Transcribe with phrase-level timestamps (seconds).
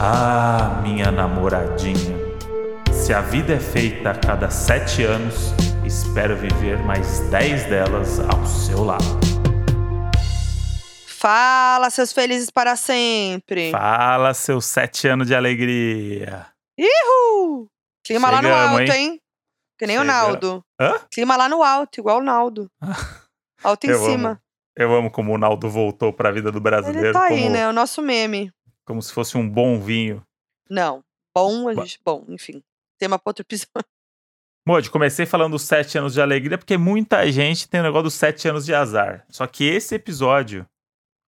[0.00, 2.16] Ah, minha namoradinha.
[2.92, 5.52] Se a vida é feita a cada sete anos,
[5.84, 9.04] espero viver mais dez delas ao seu lado.
[11.06, 13.72] Fala, seus felizes para sempre.
[13.72, 16.46] Fala, seus sete anos de alegria.
[16.78, 17.66] Ihu!
[18.06, 19.10] Clima lá no Chegamos, alto, hein?
[19.10, 19.20] hein?
[19.76, 20.22] Que nem o Chegamos.
[20.30, 20.64] Naldo.
[20.80, 21.00] Hã?
[21.12, 22.70] Clima lá no alto, igual o Naldo.
[23.64, 24.28] Alto em Eu cima.
[24.30, 24.38] amo.
[24.76, 27.68] Eu amo como o Naldo voltou pra vida do brasileiro Ele tá aí, como, né?
[27.68, 28.52] O nosso meme.
[28.88, 30.24] Como se fosse um bom vinho.
[30.68, 31.04] Não.
[31.34, 32.00] Bom, a gente.
[32.04, 32.62] Bom, enfim.
[32.98, 33.86] Tema pra outro episódio.
[34.66, 38.14] Modi, comecei falando dos sete anos de alegria porque muita gente tem o negócio dos
[38.14, 39.24] sete anos de azar.
[39.30, 40.66] Só que esse episódio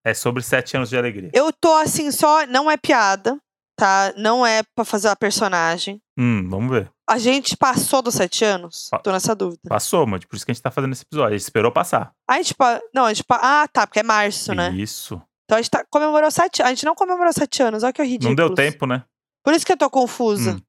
[0.05, 1.29] é sobre sete anos de alegria.
[1.33, 2.45] Eu tô assim, só.
[2.45, 3.39] Não é piada,
[3.75, 4.13] tá?
[4.17, 5.99] Não é pra fazer uma personagem.
[6.17, 6.91] Hum, vamos ver.
[7.09, 8.87] A gente passou dos sete anos?
[8.91, 9.61] Pa- Tô nessa dúvida.
[9.67, 11.29] Passou, Modi, por isso que a gente tá fazendo esse episódio.
[11.33, 12.13] A gente esperou passar.
[12.29, 12.53] A gente.
[12.53, 13.23] pa- Não, a gente.
[13.25, 14.71] pa- Ah, tá, porque é março, né?
[14.71, 15.21] Isso.
[15.51, 18.29] Então a gente tá, comemorou sete A gente não comemorou sete anos, olha que ridículo.
[18.29, 19.03] Não deu tempo, né?
[19.43, 20.51] Por isso que eu tô confusa.
[20.53, 20.61] Hum.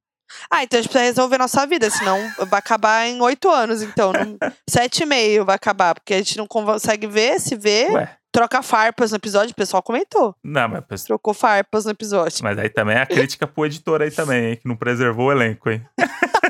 [0.51, 4.13] Ah, então a gente precisa resolver nossa vida, senão vai acabar em oito anos, então.
[4.13, 4.37] não-
[4.69, 8.61] Sete e meio vai acabar, porque a gente não consegue ver, se vê, Ué, troca
[8.61, 10.35] farpas no episódio, o pessoal comentou.
[10.43, 12.39] não, mas, mas- Trocou farpas no episódio.
[12.43, 15.33] mas aí também é a crítica pro editor aí também, hein, que não preservou o
[15.33, 15.81] elenco, hein?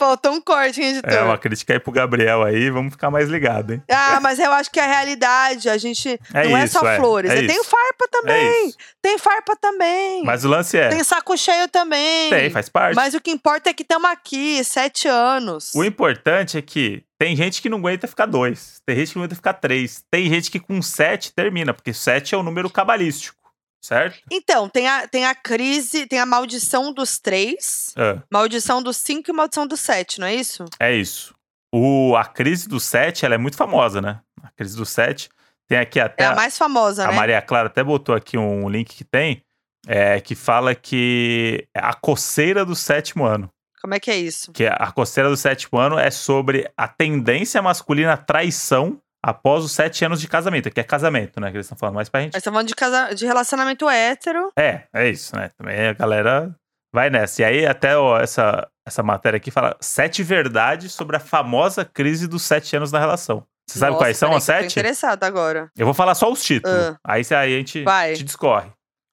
[0.00, 1.12] Faltou um corte, hein, editor?
[1.12, 3.82] É uma crítica aí pro Gabriel aí, vamos ficar mais ligado, hein?
[3.92, 5.68] Ah, mas eu acho que é a realidade.
[5.68, 6.18] A gente.
[6.32, 7.30] É não é isso, só é, flores.
[7.30, 8.68] é Tem farpa É também.
[8.68, 8.78] isso.
[9.02, 10.24] tem farpa também.
[10.24, 12.30] Mas o lance é, Tem saco cheio também.
[12.30, 12.94] tem, faz parte.
[12.96, 15.70] Mas o que importa é que estamos aqui, sete anos.
[15.74, 19.24] O importante é que tem gente que não aguenta ficar dois, tem gente que não
[19.24, 23.36] aguenta ficar três, tem gente que com sete termina, porque sete é o número cabalístico,
[23.80, 24.20] certo?
[24.30, 29.30] Então, tem a, tem a crise, tem a maldição dos três, É, maldição dos cinco
[29.30, 30.64] e maldição dos sete, não é isso?
[30.78, 31.34] é isso.
[31.72, 34.20] O, a crise do sete, ela é muito famosa, né?
[34.42, 35.28] A crise do sete.
[35.68, 36.24] Tem aqui até.
[36.24, 37.14] É a mais famosa, a né?
[37.14, 39.40] Maria Clara até botou aqui um link que tem,
[39.86, 43.48] é, que fala que é a coceira do sétimo ano.
[43.80, 44.52] Como é que é isso?
[44.52, 49.72] Que a coceira do sétimo ano é sobre a tendência masculina à traição após os
[49.72, 51.50] sete anos de casamento, que é casamento, né?
[51.50, 52.32] Que eles estão falando mais pra gente.
[52.32, 54.50] Nós estamos falando de, casa, de relacionamento hétero.
[54.58, 55.50] É, é isso, né?
[55.56, 56.54] Também a galera
[56.94, 57.42] vai nessa.
[57.42, 62.26] E aí, até ó, essa, essa matéria aqui fala sete verdades sobre a famosa crise
[62.26, 63.44] dos sete anos na relação.
[63.68, 64.72] Você sabe Nossa, quais são as que eu tô sete?
[64.72, 65.70] interessada agora.
[65.76, 66.76] Eu vou falar só os títulos.
[66.76, 66.96] Ah.
[67.04, 68.14] Aí, aí a gente Vai.
[68.14, 68.70] te discorre.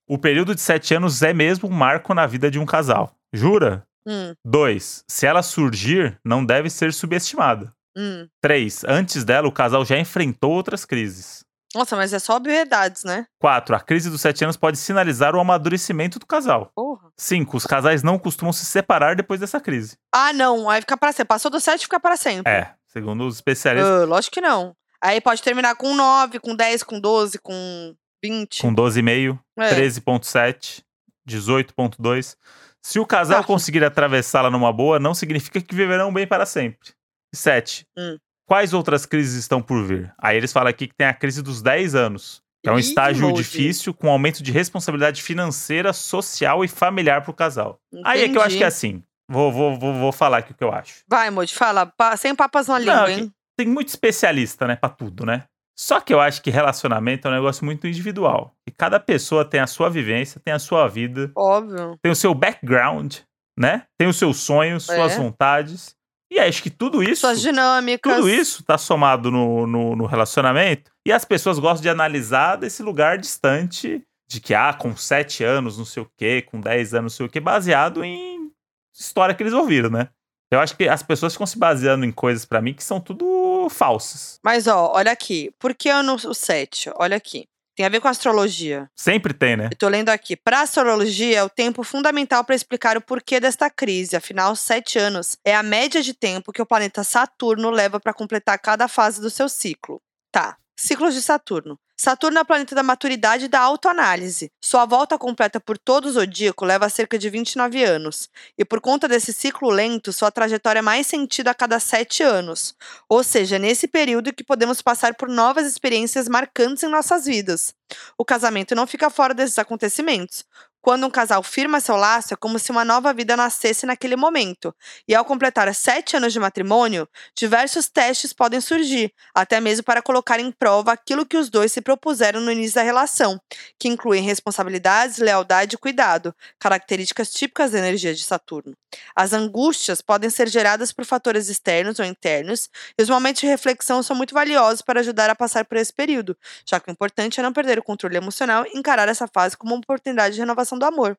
[0.09, 3.13] O período de sete anos é mesmo um marco na vida de um casal.
[3.31, 3.83] Jura?
[4.07, 5.03] Hum, 2.
[5.07, 7.73] Se ela surgir, não deve ser subestimada.
[7.97, 8.27] Hum.
[8.41, 8.83] 3.
[8.87, 11.43] Antes dela, o casal já enfrentou outras crises.
[11.75, 13.25] Nossa, mas é só obviedades, né?
[13.39, 13.75] 4.
[13.75, 16.71] A crise dos sete anos pode sinalizar o amadurecimento do casal.
[16.73, 17.09] Porra.
[17.17, 17.57] 5.
[17.57, 19.97] Os casais não costumam se separar depois dessa crise.
[20.13, 20.69] Ah, não.
[20.69, 21.27] Aí fica para sempre.
[21.27, 22.51] Passou do sete, fica para sempre.
[22.51, 24.73] É, segundo os especialistas, Ah, lógico que não.
[25.03, 27.93] Aí pode terminar com 9, com 10, com 12, com
[28.23, 28.61] 20.
[28.61, 29.69] com 12,5, É.
[29.75, 30.83] 13,7,
[31.27, 32.35] 18,2.
[32.81, 33.43] Se o casal Ah.
[33.43, 36.95] conseguir atravessá-la numa boa, não significa que viverão bem para sempre.
[37.33, 37.85] 7.
[37.97, 38.17] Hum.
[38.47, 40.13] Quais outras crises estão por vir?
[40.17, 42.41] Aí eles falam aqui que tem a crise dos 10 anos.
[42.63, 47.33] Que é um Ih, estágio difícil com aumento de responsabilidade financeira, social e familiar pro
[47.33, 47.77] casal.
[48.03, 48.57] Aí é que eu acho Entendi.
[48.57, 49.03] que é assim.
[49.29, 51.01] Vou, vou, vou, vou falar aqui o que eu acho.
[51.07, 51.91] Vai, Moody, fala.
[52.17, 53.31] Sem papas na língua, Não, hein?
[53.57, 55.43] Tem muito especialista, né, pra tudo, né?
[55.77, 58.55] Só que eu acho que relacionamento é um negócio muito individual.
[58.67, 61.97] E cada pessoa tem a sua vivência, tem a sua vida, Óbvio.
[62.01, 63.17] tem o seu background,
[63.59, 63.83] né?
[63.99, 65.17] Tem os seus sonhos, suas É.
[65.17, 65.95] vontades.
[66.29, 68.15] E acho que tudo isso, Suas dinâmicas.
[68.15, 70.91] tudo isso tá somado no, no, no relacionamento.
[71.05, 75.77] E as pessoas gostam de analisar desse lugar distante de que, ah, com 7 anos,
[75.77, 78.51] não sei o quê, com 10 anos, não sei o quê, baseado em
[78.93, 80.09] história que eles ouviram, né?
[80.51, 83.67] Eu acho que as pessoas ficam se baseando em coisas pra mim que são tudo
[83.69, 84.39] falsas.
[84.43, 85.51] Mas, ó, olha aqui.
[85.59, 86.15] Por que eu não.
[86.15, 86.89] O 7?
[86.95, 87.47] Olha aqui.
[87.77, 88.89] Tem a ver com astrologia.
[88.95, 89.69] Sempre tem, né?
[89.71, 90.35] Eu tô lendo aqui.
[90.35, 94.15] Para astrologia, é o tempo fundamental para explicar o porquê desta crise.
[94.15, 98.57] Afinal, sete anos é a média de tempo que o planeta Saturno leva para completar
[98.57, 100.01] cada fase do seu ciclo.
[100.31, 100.57] Tá.
[100.75, 101.79] Ciclos de Saturno.
[101.99, 104.51] Saturno é o planeta da maturidade e da autoanálise.
[104.63, 108.29] Sua volta completa por todo o zodíaco leva cerca de 29 anos.
[108.55, 112.75] E por conta desse ciclo lento, sua trajetória é mais sentida a cada sete anos.
[113.09, 117.73] Ou seja, é nesse período que podemos passar por novas experiências marcantes em nossas vidas.
[118.15, 120.45] O casamento não fica fora desses acontecimentos.
[120.87, 124.73] Quando um casal firma seu laço, é como se uma nova vida nascesse naquele momento.
[125.05, 127.05] E ao completar sete anos de matrimônio,
[127.35, 131.81] diversos testes podem surgir, até mesmo para colocar em prova aquilo que os dois se
[131.81, 133.37] propuseram no início da relação,
[133.77, 138.73] que incluem responsabilidades, lealdade e cuidado, características típicas da energia de Saturno.
[139.13, 144.01] As angústias podem ser geradas por fatores externos ou internos, e os momentos de reflexão
[144.01, 147.43] são muito valiosos para ajudar a passar por esse período, já que o importante é
[147.43, 150.85] não perder o controle emocional e encarar essa fase como uma oportunidade de renovação do
[150.85, 151.17] amor.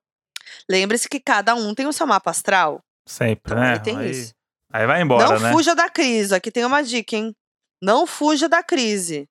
[0.71, 2.81] Lembre-se que cada um tem o seu mapa astral.
[3.07, 3.73] Sempre, Então, né?
[3.73, 4.33] aí tem aí, isso.
[4.73, 5.53] aí vai embora, não né?
[5.53, 6.35] fuja da crise.
[6.35, 7.35] Aqui tem uma dica, hein?
[7.83, 9.27] Não fuja da crise.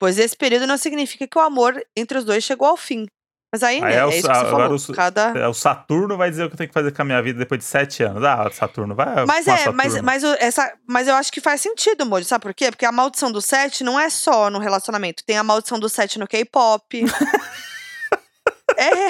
[0.00, 3.06] Pois esse período não significa que o amor entre os dois chegou ao fim.
[3.54, 4.78] Mas aí, né, é é, o isso sa- que você agora falou.
[4.88, 5.38] o Cada...
[5.38, 7.38] É, O Saturno vai dizer o que eu tenho que fazer com a minha vida
[7.38, 8.24] depois de sete anos.
[8.24, 9.26] Ah, Saturno, vai.
[9.26, 10.02] Mas é, mas, Saturno.
[10.06, 12.24] mas, essa, mas eu acho que faz sentido, Moody.
[12.24, 12.70] Sabe por quê?
[12.70, 15.22] Porque a maldição do sete não é só no relacionamento.
[15.24, 17.04] Tem a maldição do sete no K-pop.
[18.76, 19.08] é.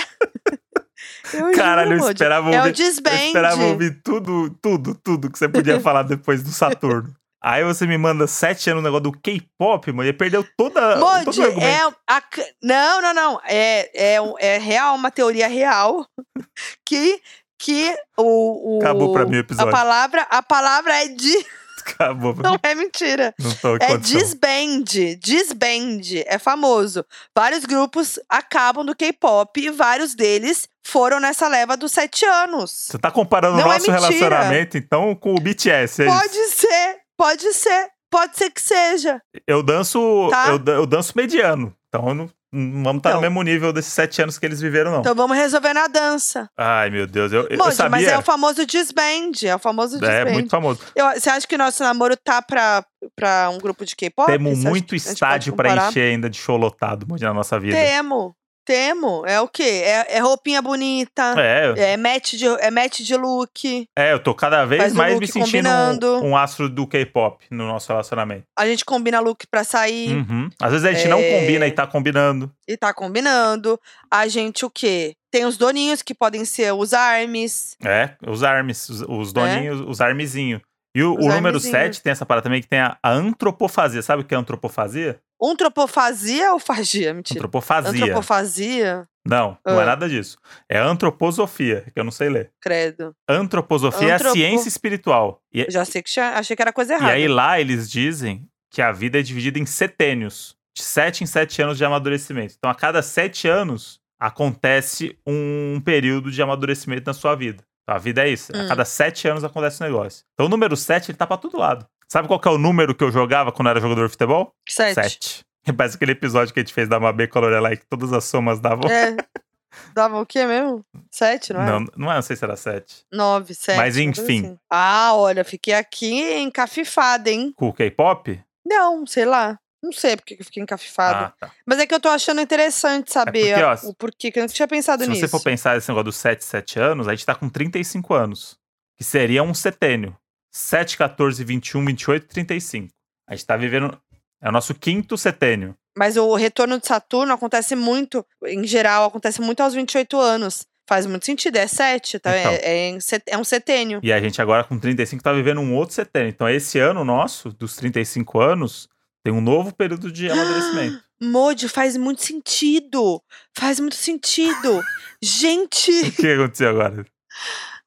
[1.35, 2.85] Eu Caralho, juro, eu esperava É o ouvir.
[2.85, 7.15] Eu esperava ouvir tudo, tudo, tudo que você podia falar depois do Saturno.
[7.45, 11.05] Aí você me manda sete anos no negócio do K-pop, mano, e perdeu toda, todo
[11.05, 11.61] o argumento.
[11.61, 12.23] é a,
[12.63, 13.41] não, não, não.
[13.45, 16.07] É, é, é real, uma teoria real
[16.87, 17.21] que,
[17.59, 19.73] que o, o Acabou pra mim o a episódio.
[19.73, 21.45] palavra a palavra é de
[21.87, 22.35] Acabou.
[22.37, 23.35] não é mentira.
[23.39, 24.19] Não tô É condição.
[24.21, 27.05] disband, disband, é famoso.
[27.37, 32.71] Vários grupos acabam do K-pop e vários deles foram nessa leva dos sete anos.
[32.91, 33.95] Você tá comparando o é nosso mentira.
[34.01, 36.19] relacionamento, então, com o BTS, é isso?
[36.19, 39.21] Pode ser, pode ser, pode ser que seja.
[39.47, 40.49] Eu danço, Tá.
[40.49, 41.75] eu, eu danço mediano.
[41.89, 45.01] Então eu não vamos estar no mesmo nível desses sete anos que eles viveram, não.
[45.01, 46.49] Então vamos resolver na dança.
[46.57, 47.91] Ai, meu Deus, eu, eu Moody, sabia.
[47.91, 50.13] mas é o famoso disband, é o famoso disband.
[50.13, 50.81] É muito famoso.
[50.95, 52.85] Eu- Você acha que nosso namoro tá pra,
[53.17, 54.31] pra um grupo de K-pop?
[54.31, 57.77] Temos muito estádio pra encher ainda de show lotado na nossa vida.
[57.77, 58.35] Temo,
[58.65, 59.25] temo.
[59.27, 59.63] É o quê?
[59.85, 63.87] É, é roupinha bonita, É, é, match de, é match de look.
[63.99, 66.19] é, eu tô cada vez mais me sentindo combinando.
[66.25, 68.45] um, um astro do K-pop no nosso relacionamento.
[68.59, 70.49] A gente combina look pra sair Uhum.
[70.61, 71.41] Às vezes a gente não É.
[71.41, 72.51] combina e tá combinando.
[72.69, 73.79] e tá combinando.
[74.11, 75.15] A gente o quê?
[75.31, 77.77] Tem os doninhos que podem ser os armes.
[77.85, 80.61] É, os armes, os, os doninhos, os armezinhos.
[80.95, 81.63] E o, o número armezinhos.
[81.71, 84.03] 7 tem essa parada também que tem a, a antropofasia.
[84.03, 85.19] Sabe o que é antropofasia?
[85.43, 87.13] Antropofasia ou fagia?
[87.15, 87.39] Mentira.
[87.41, 87.91] Antropofasia.
[87.91, 89.87] Antropofasia, Não, não é Ah.
[89.87, 90.37] nada disso.
[90.69, 92.51] É antroposofia, que eu não sei ler.
[92.61, 93.15] credo.
[93.29, 95.41] Antroposofia Antropo- é a ciência espiritual.
[95.53, 97.13] E, Eu já sei que achei que era coisa e errada.
[97.13, 100.57] aí lá eles dizem que a vida é dividida em setênios.
[100.77, 102.55] De sete em sete anos de amadurecimento.
[102.57, 107.63] Então a cada sete anos acontece um período de amadurecimento na sua vida.
[107.83, 108.53] Então, a vida é isso.
[108.57, 108.69] A Hum.
[108.69, 110.25] cada sete anos acontece um negócio.
[110.33, 111.87] Então o número sete, ele tá pra todo lado.
[112.13, 114.55] Sabe qual que é o número que eu jogava quando era jogador de futebol?
[114.69, 114.95] Sete.
[114.95, 115.47] Sete.
[115.75, 118.25] Parece aquele episódio que a gente fez da Mabê com a Lorelai, que todas as
[118.25, 118.87] somas davam.
[118.91, 119.17] É.
[119.97, 120.85] Dava o quê mesmo?
[121.11, 121.67] Sete, não é?
[121.67, 123.07] Não, não é, não sei se era sete.
[123.11, 123.79] Nove, sete.
[123.79, 124.21] Mas enfim.
[124.21, 124.59] assim.
[124.69, 127.51] Ah, olha, fiquei aqui encafifada, hein?
[127.57, 128.39] Com o K-pop?
[128.63, 129.59] Não, sei lá.
[129.83, 131.29] Não sei porque que eu fiquei encafifada.
[131.29, 131.51] Ah, tá.
[131.65, 134.49] Mas é que eu tô achando interessante saber porque, ó, o porquê, que eu não
[134.49, 135.23] tinha pensado Se nisso.
[135.23, 138.59] você for pensar nesse negócio dos 7, 7 anos, a gente tá com 35 anos.
[138.99, 140.15] Que seria um setênio.
[140.53, 142.89] 7, 14, 21, 28, 35.
[143.27, 143.99] A gente tá vivendo.
[144.41, 145.75] É o nosso quinto setênio.
[145.97, 150.67] Mas o retorno de Saturno acontece muito, em geral, acontece muito aos 28 anos.
[150.89, 152.37] Faz muito sentido, é sete, tá?
[152.37, 152.53] Então.
[152.53, 154.01] É, é, é um setênio.
[154.03, 156.31] E a gente agora com 35 tá vivendo um outro setênio.
[156.31, 158.89] Então esse ano nosso, dos 35 anos,
[159.23, 161.03] tem um novo período de amadurecimento.
[161.23, 163.23] Modi, faz muito sentido.
[163.57, 164.83] Faz muito sentido.
[165.23, 167.07] Gente, o que aconteceu agora?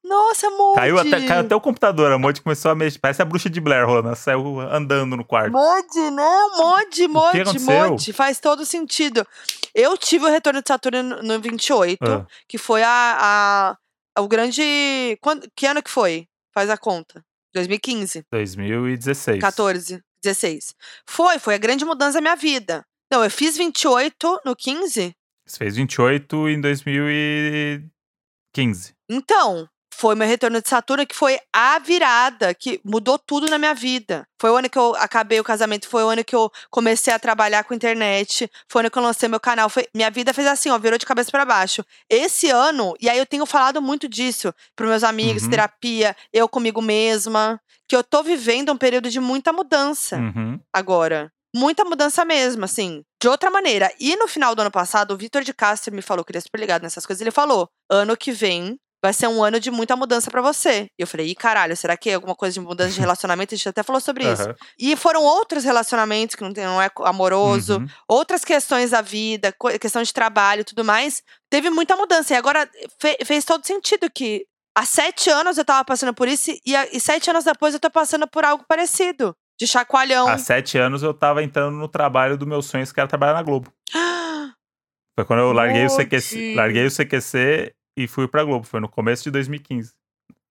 [0.08, 0.76] Nossa, Modi.
[0.80, 2.12] Caiu até, caiu até o computador.
[2.12, 2.98] A Monte começou a mexer.
[3.00, 4.16] Parece a bruxa de Blair rolando.
[4.16, 5.52] Saiu andando no quarto.
[5.52, 7.04] Modi, não, Modi,
[7.42, 7.90] aconteceu?
[7.92, 8.14] Modi.
[8.14, 9.26] Faz todo sentido.
[9.74, 12.26] Eu tive o retorno de Saturno no, no 28, Ah.
[12.48, 13.76] que foi a,
[14.16, 15.18] a- o grande.
[15.22, 16.28] Quando, que ano que foi?
[16.54, 17.24] Faz a conta.
[17.54, 19.40] 2015, 2016.
[19.42, 20.74] 14, 16.
[21.08, 22.86] Foi, foi a grande mudança da minha vida.
[23.12, 25.14] Não, eu fiz 28 no 15.
[25.48, 28.94] Você fez 28 em 2015.
[29.10, 33.74] Então, foi meu retorno de Saturno que foi a virada, que mudou tudo na minha
[33.74, 34.28] vida.
[34.40, 37.20] Foi o ano que eu acabei o casamento, foi o ano que eu comecei a
[37.20, 39.70] trabalhar com internet, foi o ano que eu lancei meu canal.
[39.70, 41.84] Foi, minha vida fez assim, ó, virou de cabeça para baixo.
[42.10, 45.50] Esse ano, e aí eu tenho falado muito disso pros meus amigos, Uhum.
[45.50, 50.60] terapia, eu comigo mesma, que eu tô vivendo um período de muita mudança Uhum.
[50.74, 51.32] agora.
[51.56, 53.02] Muita mudança mesmo, assim.
[53.22, 53.90] De outra maneira.
[53.98, 56.42] E no final do ano passado, o Vitor de Castro me falou, que ele é
[56.42, 59.96] super ligado nessas coisas, ele falou: ano que vem vai ser um ano de muita
[59.96, 60.88] mudança pra você.
[60.98, 63.54] E eu falei, ih, caralho, será que é alguma coisa de mudança de relacionamento?
[63.54, 64.44] A gente até falou sobre isso.
[64.44, 64.56] Aham.
[64.80, 67.88] E foram outros relacionamentos que não, tem, não é amoroso, Uhum.
[68.08, 71.22] outras questões da vida, questão de trabalho e tudo mais.
[71.50, 72.34] Teve muita mudança.
[72.34, 72.70] E agora
[73.00, 74.46] fe- fez todo sentido que
[74.76, 77.90] há sete anos eu tava passando por isso e, e sete anos depois eu tô
[77.90, 79.36] passando por algo parecido.
[79.58, 80.28] De chacoalhão.
[80.28, 83.42] Há sete anos eu tava entrando no trabalho do meu sonho, que era trabalhar na
[83.42, 83.72] Globo.
[85.16, 88.66] Foi quando eu larguei o, CQC, larguei o CQC e fui pra Globo.
[88.66, 89.94] Foi no começo de 2015.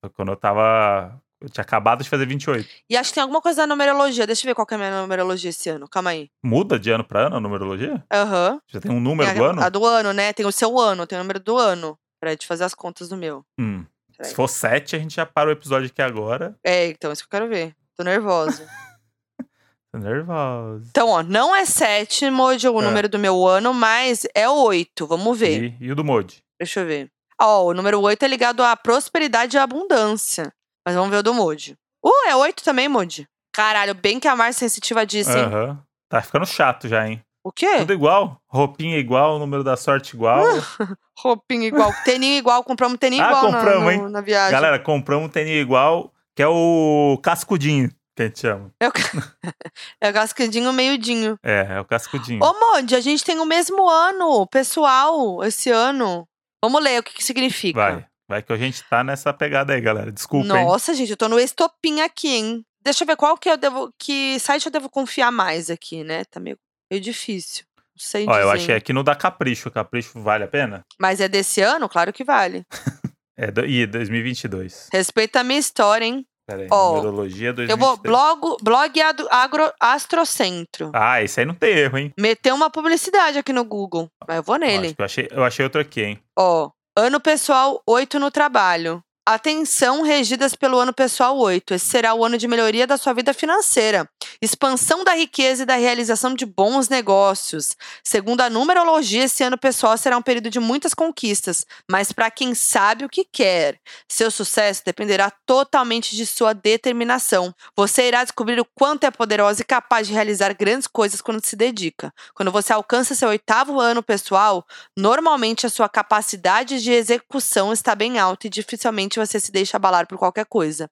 [0.01, 1.21] Foi quando eu tava.
[1.41, 2.67] Eu tinha acabado de fazer 28.
[2.89, 4.27] E acho que tem alguma coisa da numerologia.
[4.27, 5.87] Deixa eu ver qual que é a minha numerologia esse ano.
[5.89, 6.31] Calma aí.
[6.43, 8.03] Muda de ano pra ano a numerologia?
[8.11, 8.61] Aham.
[8.69, 9.63] Já tem um número Tem do a, ano?
[9.63, 10.33] a do ano, né?
[10.33, 11.99] Tem o seu ano, tem o número do ano.
[12.23, 13.45] Deixa eu fazer as contas do meu.
[13.61, 13.85] Hum.
[14.23, 16.57] Se for 7, a gente já para o episódio aqui agora.
[16.65, 17.75] É, então, isso que eu quero ver.
[17.95, 18.67] Tô nervosa.
[19.93, 20.87] Tô nervosa.
[20.89, 22.85] então, ó, não é 7, Moji, o É.
[22.85, 25.07] número do meu ano, mas é 8.
[25.07, 25.77] Vamos ver.
[25.81, 26.43] E, e o do Modi?
[26.59, 27.11] Deixa eu ver.
[27.47, 30.53] Ó, o número 8 é ligado à prosperidade e à abundância.
[30.87, 31.77] Mas vamos ver o do Moody.
[32.05, 33.27] Uh, é 8 também, Moody.
[33.53, 35.45] Caralho, bem que a Mar Sensitiva disse, hein?
[35.45, 35.79] Aham.
[36.09, 37.23] Tá ficando chato já, hein?
[37.47, 37.79] O quê?
[37.79, 38.41] Tudo igual.
[38.49, 40.43] Roupinha igual, número da sorte igual.
[41.19, 44.09] Roupinha igual, teninho igual, compramos teninho Ah, igual na- compramos, no- hein?
[44.11, 44.53] na viagem.
[44.53, 48.71] Galera, compramos um tênis igual, que é o cascudinho, que a gente chama.
[48.81, 48.93] É o,
[50.01, 51.39] é o meio-dinho.
[51.43, 52.43] É, é o cascudinho.
[52.43, 56.27] Ô, Moody, a gente tem o mesmo ano, pessoal, esse ano.
[56.65, 57.79] Vamos ler o que, que significa.
[57.79, 58.07] Vai.
[58.27, 60.11] Vai que a gente tá nessa pegada aí, galera.
[60.11, 60.65] Desculpa, hein?
[60.65, 62.65] Nossa, gente, eu tô no estopim aqui, hein?
[62.83, 63.93] Deixa eu ver qual que eu devo.
[63.99, 66.25] Que site eu devo confiar mais aqui, né?
[66.25, 66.57] Tá meio,
[66.91, 67.65] meio difícil.
[67.77, 68.55] Não sei Ó, eu dizer.
[68.55, 69.71] achei aqui no da Capricho.
[69.71, 70.81] Capricho vale a pena?
[70.99, 71.87] Mas é desse ano?
[71.87, 72.65] Claro que vale.
[73.37, 74.91] É, do, ih, 2022.
[74.93, 76.25] Respeita a minha história, hein?
[76.47, 77.71] Pera aí, Ó, numerologia 2023.
[77.71, 77.97] Eu vou.
[77.97, 80.91] Blog, blog agro, Astrocentro.
[80.95, 82.13] Ah, esse aí não tem erro, hein?
[82.19, 84.09] Meteu uma publicidade aqui no Google.
[84.27, 84.95] Mas eu vou nele.
[84.99, 86.21] eu, achei, eu achei outro aqui, hein?
[86.39, 89.03] Ó, ano pessoal 8 no trabalho.
[89.27, 91.73] Atenção regidas pelo ano pessoal 8.
[91.73, 94.07] Esse será o ano de melhoria da sua vida financeira,
[94.41, 97.75] expansão da riqueza e da realização de bons negócios.
[98.05, 102.55] Segundo a numerologia, esse ano pessoal será um período de muitas conquistas, mas para quem
[102.55, 103.81] sabe o que quer.
[104.07, 107.55] Seu sucesso dependerá totalmente de sua determinação.
[107.75, 111.57] Você irá descobrir o quanto é poderosa e capaz de realizar grandes coisas quando se
[111.57, 112.13] dedica.
[112.35, 114.67] Quando você alcança seu oitavo ano pessoal,
[114.97, 120.07] Normalmente a sua capacidade de execução está bem alta e dificilmente você se deixa abalar
[120.07, 120.89] por qualquer coisa.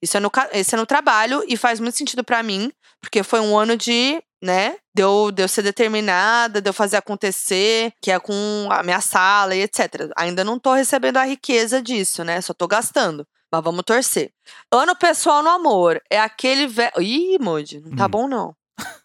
[0.00, 3.40] Isso é no, esse é no trabalho e faz muito sentido pra mim, porque foi
[3.40, 8.10] um ano de, né, de eu, de eu ser determinada, de eu fazer acontecer, que
[8.10, 10.10] é com a minha sala e etc.
[10.16, 12.40] Ainda não tô recebendo a riqueza disso, né?
[12.40, 13.26] Só tô gastando.
[13.52, 14.32] Mas vamos torcer.
[14.72, 16.02] Ano pessoal no amor.
[16.10, 17.00] É aquele velho.
[17.00, 18.08] Ih, Moody, não tá Hum.
[18.08, 18.56] bom não.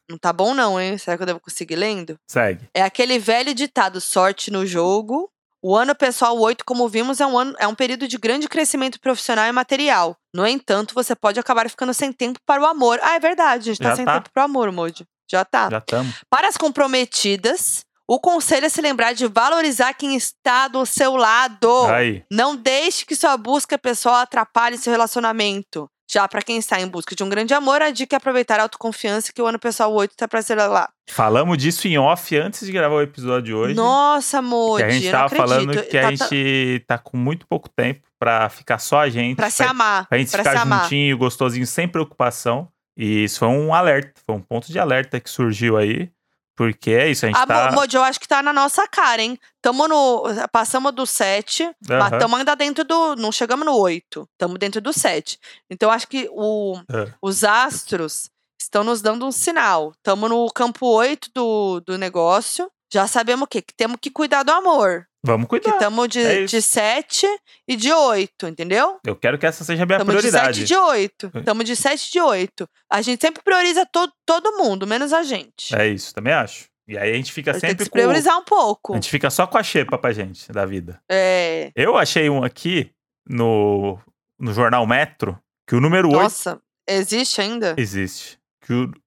[0.10, 0.98] Não tá bom não, hein?
[0.98, 2.18] Será que eu devo conseguir lendo?
[2.28, 2.68] Segue.
[2.74, 5.31] É aquele velho ditado sorte no jogo.
[5.64, 9.00] O ano pessoal 8, como vimos, é um, ano, é um período de grande crescimento
[9.00, 10.18] profissional e material.
[10.34, 13.00] No entanto, você pode acabar ficando sem tempo para o amor.
[13.04, 14.14] Ah, é verdade, a gente tá Já sem tá.
[14.16, 15.06] tempo para o amor, Moody.
[15.30, 15.70] Já tá.
[15.70, 16.16] Já estamos.
[16.30, 21.86] Para as comprometidas, o conselho é se lembrar de valorizar quem está do seu lado.
[21.86, 22.24] Aí.
[22.30, 25.88] Não deixe que sua busca pessoal atrapalhe seu relacionamento.
[26.12, 28.64] Já para quem está em busca de um grande amor, a dica é aproveitar a
[28.64, 30.90] autoconfiança que o ano pessoal 8 tá para ser lá.
[31.10, 33.74] Falamos disso em off antes de gravar o episódio de hoje.
[33.76, 36.98] Nossa, Moody, que a gente eu não tava falando que a Tá- tá- gente tá
[36.98, 39.38] com muito pouco tempo pra ficar só a gente.
[39.38, 40.06] Pra se amar.
[40.08, 40.84] Pra gente pra ficar se amar.
[40.84, 42.68] juntinho, gostosinho, sem preocupação.
[42.98, 46.10] E isso foi um alerta, foi um ponto de alerta que surgiu aí.
[46.56, 47.72] Porque é isso, a gente Ah, tá.
[47.72, 49.40] Mo- Moji, eu acho que tá na nossa cara, hein?
[49.62, 50.24] Tamo no.
[50.52, 52.18] Passamos do 7, mas Aham.
[52.18, 53.16] estamos ainda dentro do.
[53.16, 54.28] Não chegamos no 8.
[54.34, 55.40] Estamos dentro do 7.
[55.70, 57.14] Então, eu acho que o, É.
[57.22, 58.30] os astros
[58.62, 59.92] estão nos dando um sinal.
[59.98, 62.70] Estamos no campo 8 do, do negócio.
[62.94, 63.62] Já sabemos o quê?
[63.62, 65.08] Que temos que cuidar do amor.
[65.24, 65.74] Vamos Que cuidar.
[65.74, 67.28] estamos de, é de 7
[67.68, 69.00] e de 8, entendeu?
[69.06, 70.58] Eu quero que essa seja a minha Estamos de prioridade.
[70.60, 71.32] 7 e de 8.
[71.36, 71.40] É.
[71.40, 72.70] Estamos de 7 e de 8.
[72.92, 75.76] A gente sempre prioriza to todo mundo, menos a gente.
[75.76, 76.66] É isso, também acho.
[76.88, 77.98] E aí a gente fica Tem que sempre se com.
[77.98, 78.94] A priorizar um pouco.
[78.96, 81.00] gente fica só com a xepa pra gente da vida.
[81.10, 81.72] É.
[81.76, 82.92] Eu achei um aqui
[83.30, 83.98] no,
[84.40, 87.76] no jornal Metro, que o número 8 Nossa, existe ainda?
[87.78, 88.41] existe.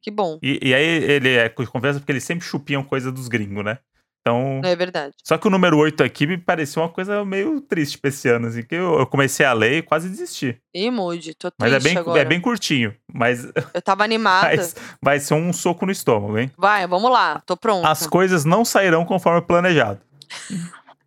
[0.03, 0.39] Que bom.
[0.43, 3.79] e, e aí ele é conversa porque eles sempre chupiam coisa dos gringos, né?
[4.27, 4.63] Então.
[4.65, 5.15] É verdade.
[5.23, 8.47] Só que o número 8 aqui me pareceu uma coisa meio triste pra esse ano,
[8.47, 10.59] assim, que eu, eu comecei a ler e quase desisti.
[10.75, 12.21] Ih, Moody, tô Mas triste é bem, agora.
[12.21, 13.45] é bem curtinho, mas
[13.75, 14.47] Eu tava animada.
[14.57, 14.67] vai,
[15.03, 16.51] vai ser um soco no estômago, hein?
[16.57, 17.43] Vai, vamos lá.
[17.45, 17.87] Tô pronta.
[17.87, 20.01] As coisas não sairão conforme planejado.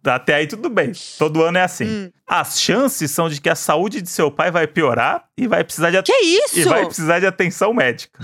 [0.05, 0.91] Até aí tudo bem.
[1.17, 1.85] Todo ano é assim.
[1.87, 2.11] Hum.
[2.27, 5.89] As chances são de que a saúde de seu pai vai piorar e vai precisar
[5.89, 6.69] de, Que e isso?
[6.69, 8.19] vai precisar de atenção médica.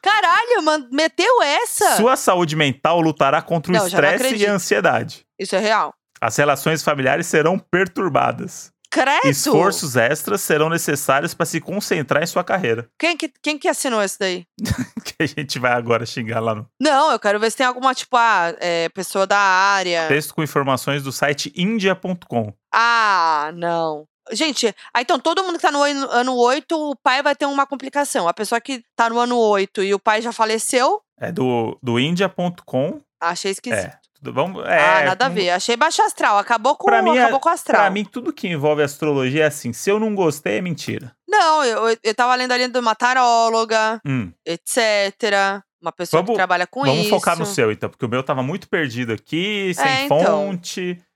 [0.03, 1.97] Caralho, man, meteu essa?
[1.97, 5.25] Sua saúde mental lutará contra o Não, estresse e a ansiedade.
[5.39, 5.95] Isso é real.
[6.21, 8.73] As relações familiares serão perturbadas.
[8.91, 9.29] Credo!
[9.29, 12.89] Esforços extras serão necessários para se concentrar em sua carreira.
[12.99, 14.45] Quem que, quem que assinou esse daí?
[15.05, 17.95] Que a gente vai agora xingar lá no Não, eu quero ver se tem alguma,
[17.95, 20.09] tipo, ah, é, pessoa da área.
[20.09, 22.53] texto com informações do site india.com.
[22.73, 24.07] Ah, não.
[24.33, 27.47] Gente, ah, então todo mundo que tá no ano ano 8, o pai vai ter
[27.47, 28.29] uma complicação.
[28.29, 31.99] A pessoa que tá no ano 8 e o pai já faleceu, É do, do
[31.99, 33.01] india.com.
[33.21, 33.87] achei esquisito.
[33.97, 34.01] É.
[34.23, 35.49] Vamos, ah, é, nada a ver.
[35.49, 36.37] Achei baixo astral.
[36.37, 37.81] Acabou com, Pra mim é- acabou com o astral.
[37.81, 39.73] Pra mim, tudo que envolve astrologia é assim.
[39.73, 41.11] Se eu não gostei, é mentira.
[41.27, 45.63] Não, eu, eu, tava lendo ali de uma taróloga, Hum, etc.
[45.81, 47.09] Uma pessoa Vamos- que trabalha com vamos isso.
[47.11, 50.51] focar no seu, então, porque o meu tava muito perdido aqui, sem É, então.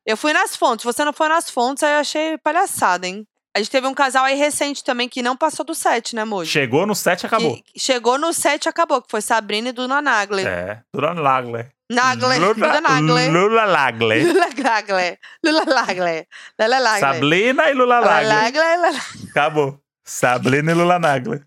[0.07, 0.85] Eu fui nas fontes.
[0.85, 3.27] Você não foi nas fontes, aí eu achei palhaçada, hein?
[3.57, 6.51] A gente teve um casal aí recente também que não passou do 7, né, Moji?
[6.51, 7.57] Chegou no 7 acabou.
[7.65, 10.45] Que chegou no 7 e acabou, que foi Sabrina e Duna Nagler.
[10.45, 11.71] É, Dura Nagler.
[11.91, 13.31] Nagler, Lula, Duda Nagler.
[13.33, 14.25] Lula Nagler.
[14.25, 15.19] Lula Nagler.
[15.45, 16.27] Lula Nagler.
[16.59, 17.01] Lula Nagler.
[17.01, 18.35] Sablina e Lula Lula Nagler.
[18.35, 18.77] Nagler.
[18.79, 19.81] Lula Acabou.
[20.05, 21.45] Sablina e Lula Nagler.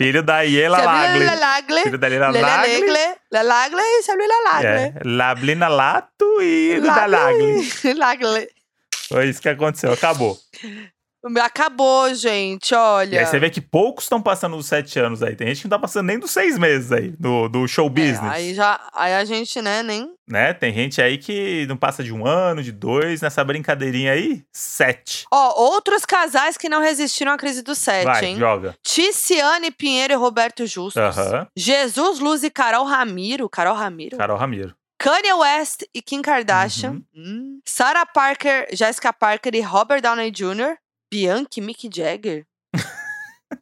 [0.00, 1.38] Filho da Iela Nagler.
[1.38, 1.82] Nagler.
[1.82, 2.80] Filho da Lila Lula Nagler.
[2.80, 3.16] Nagler.
[3.30, 4.94] Lula Nagler e Sabrina Nagler.
[4.96, 7.96] É, Lablina Lato e Duda Nagler.
[7.98, 8.48] Nagler.
[9.10, 9.92] Foi isso que aconteceu.
[9.92, 10.38] Acabou.
[11.42, 13.16] Acabou, gente, olha.
[13.16, 15.36] E aí você vê que poucos estão passando dos sete anos aí.
[15.36, 17.90] Tem gente que não tá passando nem dos seis meses aí, do, do show É,
[17.90, 18.32] business.
[18.32, 20.10] aí já, aí a gente, né, nem.
[20.26, 20.54] Né?
[20.54, 25.24] Tem gente aí que não passa de um ano, de dois, nessa brincadeirinha aí, sete.
[25.30, 28.38] Ó, outros casais que não resistiram à crise do sete, Vai, hein?
[28.38, 28.74] joga.
[28.82, 30.96] Ticiane Pinheiro e Roberto Justus.
[30.96, 31.46] Aham.
[31.56, 33.48] Jesus Luz e Carol Ramiro.
[33.48, 34.16] Carol Ramiro?
[34.16, 34.74] Carol Ramiro.
[34.98, 36.90] Kanye West e Kim Kardashian.
[36.90, 37.02] Uhum.
[37.16, 37.60] Hum.
[37.66, 40.76] Sarah Parker, Jessica Parker e Robert Downey Jr.
[41.10, 42.46] Bianca Mick Jagger.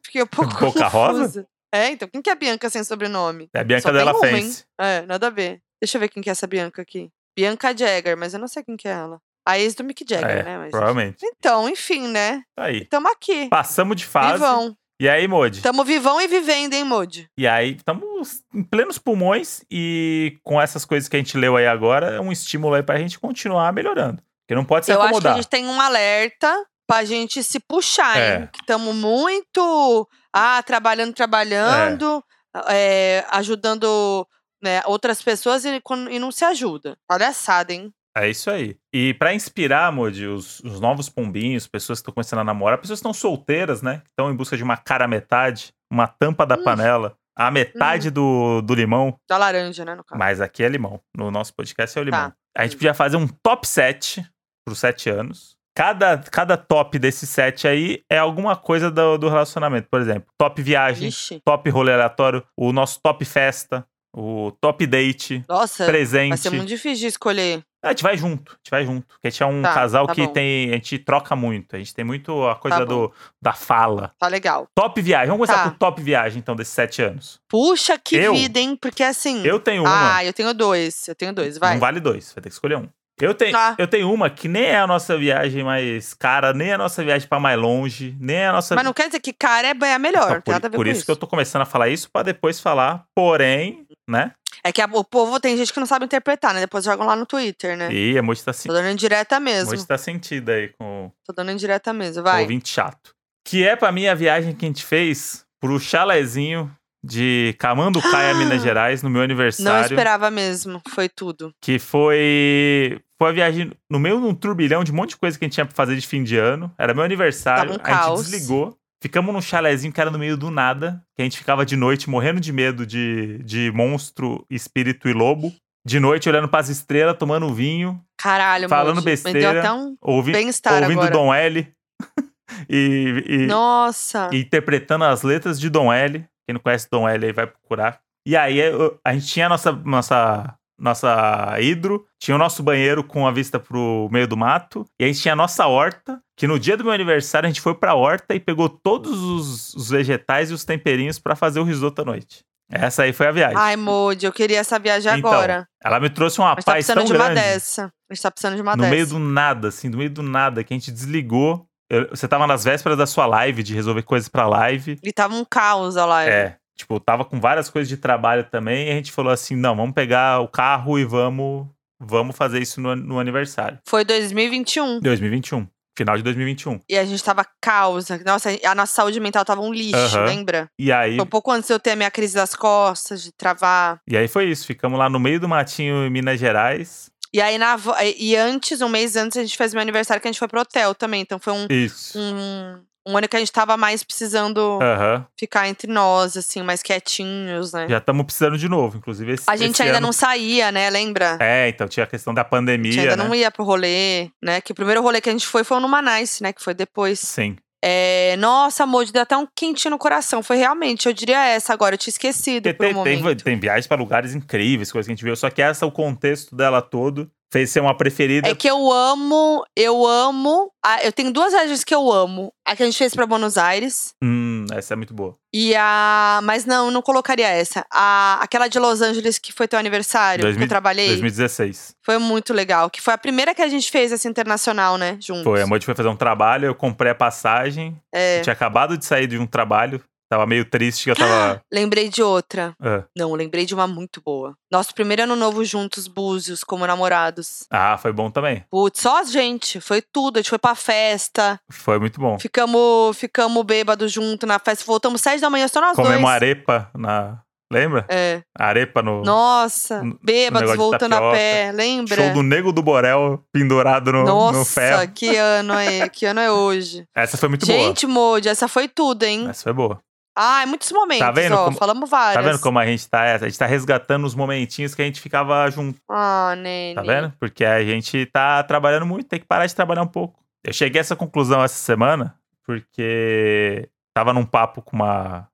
[0.05, 1.19] Fiquei um pouco Boca Rosa?
[1.21, 1.47] confusa.
[1.73, 3.49] É, então quem que é a Bianca sem sobrenome?
[3.53, 4.19] É a Bianca Só Della uma?
[4.27, 4.63] Fence.
[4.79, 5.61] É, nada a ver.
[5.81, 7.09] Deixa eu ver quem que é essa Bianca aqui.
[7.37, 9.19] Bianca Jagger, mas eu não sei quem que é ela.
[9.47, 10.57] A ex do Mick Jagger, É, né?
[10.57, 10.71] Mas...
[10.71, 11.17] provavelmente.
[11.23, 12.43] Então, enfim, né?
[12.55, 12.85] Tá aí.
[12.85, 13.47] Tamo aqui.
[13.49, 14.33] Passamos de fase.
[14.33, 14.75] Vivão.
[15.01, 15.61] E aí, Modi?
[15.61, 17.29] Tamo vivão e vivendo, hein, Modi?
[17.37, 21.65] E aí, estamos em plenos pulmões e com essas coisas que a gente leu aí
[21.65, 24.21] agora, é um estímulo aí pra gente continuar melhorando.
[24.41, 25.33] Porque não pode se Eu acho que acomodar.
[25.33, 26.53] a gente tem um alerta
[26.89, 28.35] pra gente se puxar, É.
[28.39, 28.49] hein?
[28.51, 32.23] Que estamos muito ah, trabalhando, trabalhando,
[32.67, 34.27] é, ajudando
[34.61, 36.97] né, outras pessoas e, e não se ajuda.
[37.07, 37.93] Palhaçada, hein?
[38.17, 38.75] É isso aí.
[38.91, 42.97] E pra inspirar, Modi, os, os novos pombinhos, pessoas que estão começando a namorar, pessoas
[42.99, 43.99] que estão solteiras, né?
[44.03, 46.63] Que estão em busca de uma cara metade, uma tampa da Hum.
[46.63, 49.15] panela, a metade do, do limão.
[49.29, 50.17] Da laranja, né, no caso.
[50.17, 50.99] Mas aqui é limão.
[51.15, 52.31] No nosso podcast é o limão.
[52.31, 52.35] Tá.
[52.57, 54.25] A gente podia fazer um top 7
[54.65, 55.55] pros 7 anos.
[55.79, 59.87] Cada, cada top desse set aí é alguma coisa do, do relacionamento.
[59.89, 61.41] Por exemplo, top viagem, Ixi.
[61.45, 66.29] top rolê aleatório, o nosso top festa, o top date, Nossa, presente.
[66.29, 67.63] vai ser muito difícil de escolher.
[67.81, 69.07] A gente vai junto, a gente vai junto.
[69.07, 70.33] Porque a gente é um Tá, casal tá que bom.
[70.33, 70.69] tem.
[70.71, 71.77] A gente troca muito.
[71.77, 73.09] A gente tem muito a coisa Tá do,
[73.41, 74.11] da fala.
[74.19, 74.67] Tá legal.
[74.75, 75.27] Top viagem.
[75.27, 75.69] Vamos começar Tá.
[75.69, 77.39] com o top viagem, então, desses sete anos.
[77.47, 78.33] Puxa, que Eu?
[78.33, 78.75] vida, hein?
[78.75, 79.45] Porque assim.
[79.45, 80.17] Eu tenho uma.
[80.17, 81.07] Ah, eu tenho dois.
[81.07, 81.71] Eu tenho dois, vai.
[81.75, 82.89] Não vale dois, vai ter que escolher um.
[83.21, 83.75] Eu tenho, Tá.
[83.77, 87.27] eu tenho uma que nem é a nossa viagem mais cara, nem a nossa viagem
[87.27, 88.75] pra mais longe, nem a nossa.
[88.75, 90.23] Mas não quer dizer que cara é a melhor.
[90.23, 92.09] Então, não tem por a por com isso, que eu tô começando a falar isso
[92.11, 94.31] pra depois falar, porém, né?
[94.63, 96.59] É que a- o povo tem gente que não sabe interpretar, né?
[96.61, 97.91] Depois jogam lá no Twitter, né?
[97.93, 99.71] E a Moji tá, sen- Tô dando indireta mesmo.
[99.71, 102.23] Moji tá sentida aí com Tô dando indireta mesmo.
[102.23, 102.41] Vai.
[102.41, 103.11] ouvinte chato.
[103.47, 106.69] Que é pra mim a viagem que a gente fez pro chalezinho
[107.03, 109.85] de Camanducaia, Minas Gerais, no meu Não aniversário.
[109.85, 110.81] esperava mesmo.
[110.89, 111.53] Foi tudo.
[111.61, 112.99] Que foi.
[113.21, 115.47] Foi a viagem no meio de um turbilhão de um monte de coisa que a
[115.47, 116.73] gente tinha pra fazer de fim de ano.
[116.77, 117.73] Era meu aniversário.
[117.73, 118.77] Um a gente desligou.
[119.01, 121.03] Ficamos num chalezinho que era no meio do nada.
[121.15, 125.53] Que a gente ficava de noite morrendo de medo de, de monstro, espírito e lobo.
[125.85, 128.97] De noite olhando pras estrelas, tomando vinho, Caralho, Falando.
[128.97, 129.73] Me besteira.
[129.73, 131.11] um ouvi, ouvindo agora.
[131.11, 131.73] Dom L.
[132.69, 134.29] e, e- Nossa.
[134.33, 136.19] e interpretando as letras de Dom L.
[136.45, 138.01] Quem não conhece Dom L aí vai procurar.
[138.27, 138.59] E aí
[139.05, 143.59] a gente tinha a nossa, nossa, nossa hidro, tinha o nosso banheiro com a vista
[143.59, 146.83] pro meio do mato, e a gente tinha a nossa horta, que no dia do
[146.83, 150.63] meu aniversário a gente foi pra horta e pegou todos os, os vegetais e os
[150.65, 152.43] temperinhos pra fazer o risoto à noite.
[152.71, 153.57] Essa aí foi a viagem.
[153.57, 155.67] Ai, Moji, eu queria essa viagem Então, agora.
[155.83, 157.41] Ela me trouxe uma A gente tá paz precisando tão de uma grande.
[157.41, 157.91] dessa.
[158.09, 158.93] A gente tá precisando de uma no dessa.
[158.93, 161.65] meio do nada, assim, no meio do nada, que a gente desligou.
[161.89, 164.99] Eu- você tava nas vésperas da sua live, de resolver coisas pra live.
[165.03, 166.31] E tava um caos a live.
[166.31, 169.75] É, tipo, tava com várias coisas de trabalho também, e a gente falou assim: não,
[169.75, 171.67] vamos pegar o carro e vamos,
[171.99, 173.77] vamos fazer isso no, no aniversário.
[173.87, 174.99] Foi 2021.
[175.01, 175.67] 2021.
[175.97, 176.79] Final de 2021.
[176.87, 178.07] E a gente tava caos.
[178.25, 180.25] Nossa, a nossa saúde mental tava um lixo, Aham.
[180.25, 180.69] lembra?
[180.79, 183.33] E aí, Foi um pouco antes de eu ter a minha crise das costas, de
[183.33, 183.99] travar.
[184.07, 184.65] e aí foi isso.
[184.65, 187.11] Ficamos lá no meio do matinho em Minas Gerais.
[187.33, 187.77] E aí, na,
[188.17, 190.61] e antes, um mês antes, a gente fez meu aniversário que a gente foi pro
[190.61, 191.21] hotel também.
[191.21, 192.17] Então foi um, Isso.
[192.17, 195.25] um, um ano que a gente tava mais precisando Aham.
[195.37, 197.87] ficar entre nós, assim, mais quietinhos, né?
[197.89, 198.97] Já estamos precisando de novo.
[198.97, 200.89] Inclusive, esse A gente esse ainda ano- não saía, né?
[200.89, 201.37] Lembra?
[201.39, 203.23] É, então tinha a questão da a gente pandemia, ainda né?
[203.23, 204.61] não ia pro rolê, né?
[204.61, 206.53] Que o primeiro rolê que a gente foi foi o no Manice, né?
[206.53, 207.19] Que foi depois.
[207.19, 207.55] Sim.
[207.81, 210.43] É, nossa, amor, deu até um quentinho no coração.
[210.43, 211.95] Foi realmente, eu diria essa agora.
[211.95, 215.13] Eu tinha esquecido Porque por um tem, tem, tem viagens para lugares incríveis, coisas que
[215.13, 215.35] a gente viu.
[215.35, 218.47] Só que essa, o contexto dela todo, fez ser uma preferida.
[218.49, 220.71] É que eu amo, eu amo.
[220.85, 222.53] a- eu tenho duas viagens que eu amo.
[222.65, 224.13] A que a gente fez pra Buenos Aires.
[224.23, 225.35] Hum, essa é muito boa.
[225.53, 226.39] E a.
[226.43, 227.83] Mas não, não colocaria essa.
[227.91, 231.07] A, aquela de Los Angeles que foi teu aniversário, que 2000 eu trabalhei.
[231.07, 231.95] 2016.
[232.05, 232.89] Foi muito legal.
[232.89, 235.17] Que foi a primeira que a gente fez essa internacional, né?
[235.19, 235.43] Juntos.
[235.43, 237.97] Foi, a Moody foi fazer um trabalho, eu comprei a passagem.
[238.13, 238.39] É.
[238.39, 240.01] Eu tinha acabado de sair de um trabalho.
[240.29, 241.59] Tava meio triste que eu tava.
[241.73, 242.73] Lembrei de outra.
[242.79, 243.03] Ah.
[243.17, 244.53] Não, lembrei de uma muito boa.
[244.71, 247.65] Nosso primeiro ano novo juntos, Búzios, como namorados.
[247.71, 248.63] Ah, foi bom também.
[248.69, 249.81] Putz, só a gente.
[249.81, 250.37] Foi tudo.
[250.37, 251.59] A gente foi pra festa.
[251.71, 252.37] Foi muito bom.
[252.37, 254.85] Ficamos, ficamos bêbados junto na festa.
[254.85, 256.33] Voltamos sete da manhã, só nós Comemos dois.
[256.35, 257.39] arepa na.
[257.71, 258.05] Lembra?
[258.09, 258.41] É.
[258.57, 259.23] Arepa no.
[259.23, 262.15] Nossa, no bêbados de voltando a pé, lembra?
[262.15, 265.11] Show do Nego do Borel pendurado no, no Nossa, ferro.
[265.13, 266.09] que ano é?
[266.09, 267.05] Que ano é hoje?
[267.15, 269.41] Essa foi muito Gente, Modi, essa foi tudo, hein?
[269.41, 269.49] boa.
[269.51, 270.01] Essa foi boa.
[270.41, 271.65] Ai, muitos momentos, Tá vendo ó.
[271.65, 272.33] como- Falamos várias.
[272.35, 273.35] Tá vendo como a gente tá?
[273.35, 275.99] A gente tá resgatando os momentinhos que a gente ficava junto.
[276.09, 276.95] Ah, Nene.
[276.95, 277.33] Tá vendo?
[277.39, 280.39] Porque a gente tá trabalhando muito, tem que parar de trabalhar um pouco.
[280.63, 285.47] Eu cheguei a essa conclusão essa semana porque tava num papo com uma.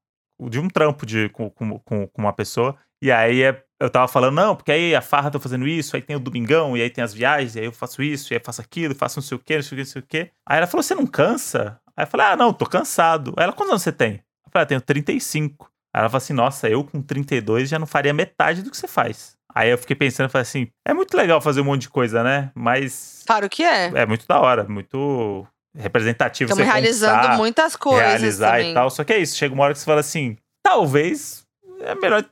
[0.49, 2.75] de um trampo de, com, com, com uma pessoa.
[3.01, 6.01] E aí é- eu tava falando, não, porque aí a farra tá fazendo isso, aí
[6.01, 8.39] tem o domingão, e aí tem as viagens, e aí eu faço isso, e aí
[8.39, 10.05] eu faço aquilo, faço não sei o quê, não sei o quê, não sei o
[10.05, 10.31] quê.
[10.47, 11.79] Aí ela falou, você não cansa?
[11.95, 13.33] Aí eu falei, ah, não, tô cansado.
[13.37, 14.21] Aí ela, quantos anos você tem?
[14.55, 15.69] Falei, ah, tenho 35.
[15.93, 18.87] Aí ela falou assim, nossa, eu com 32 já não faria metade do que você
[18.87, 19.35] faz.
[19.53, 22.51] Aí eu fiquei pensando, falei assim, é muito legal fazer um monte de coisa, né?
[22.55, 23.91] Mas Claro que é.
[23.93, 25.45] é muito da hora, muito
[25.77, 26.51] representativo.
[26.51, 28.71] Estamos realizando conquistar, muitas coisas realizar também.
[28.71, 28.89] e tal.
[28.89, 31.43] Só que é isso, chega uma hora que você fala assim, talvez
[31.81, 32.25] é melhor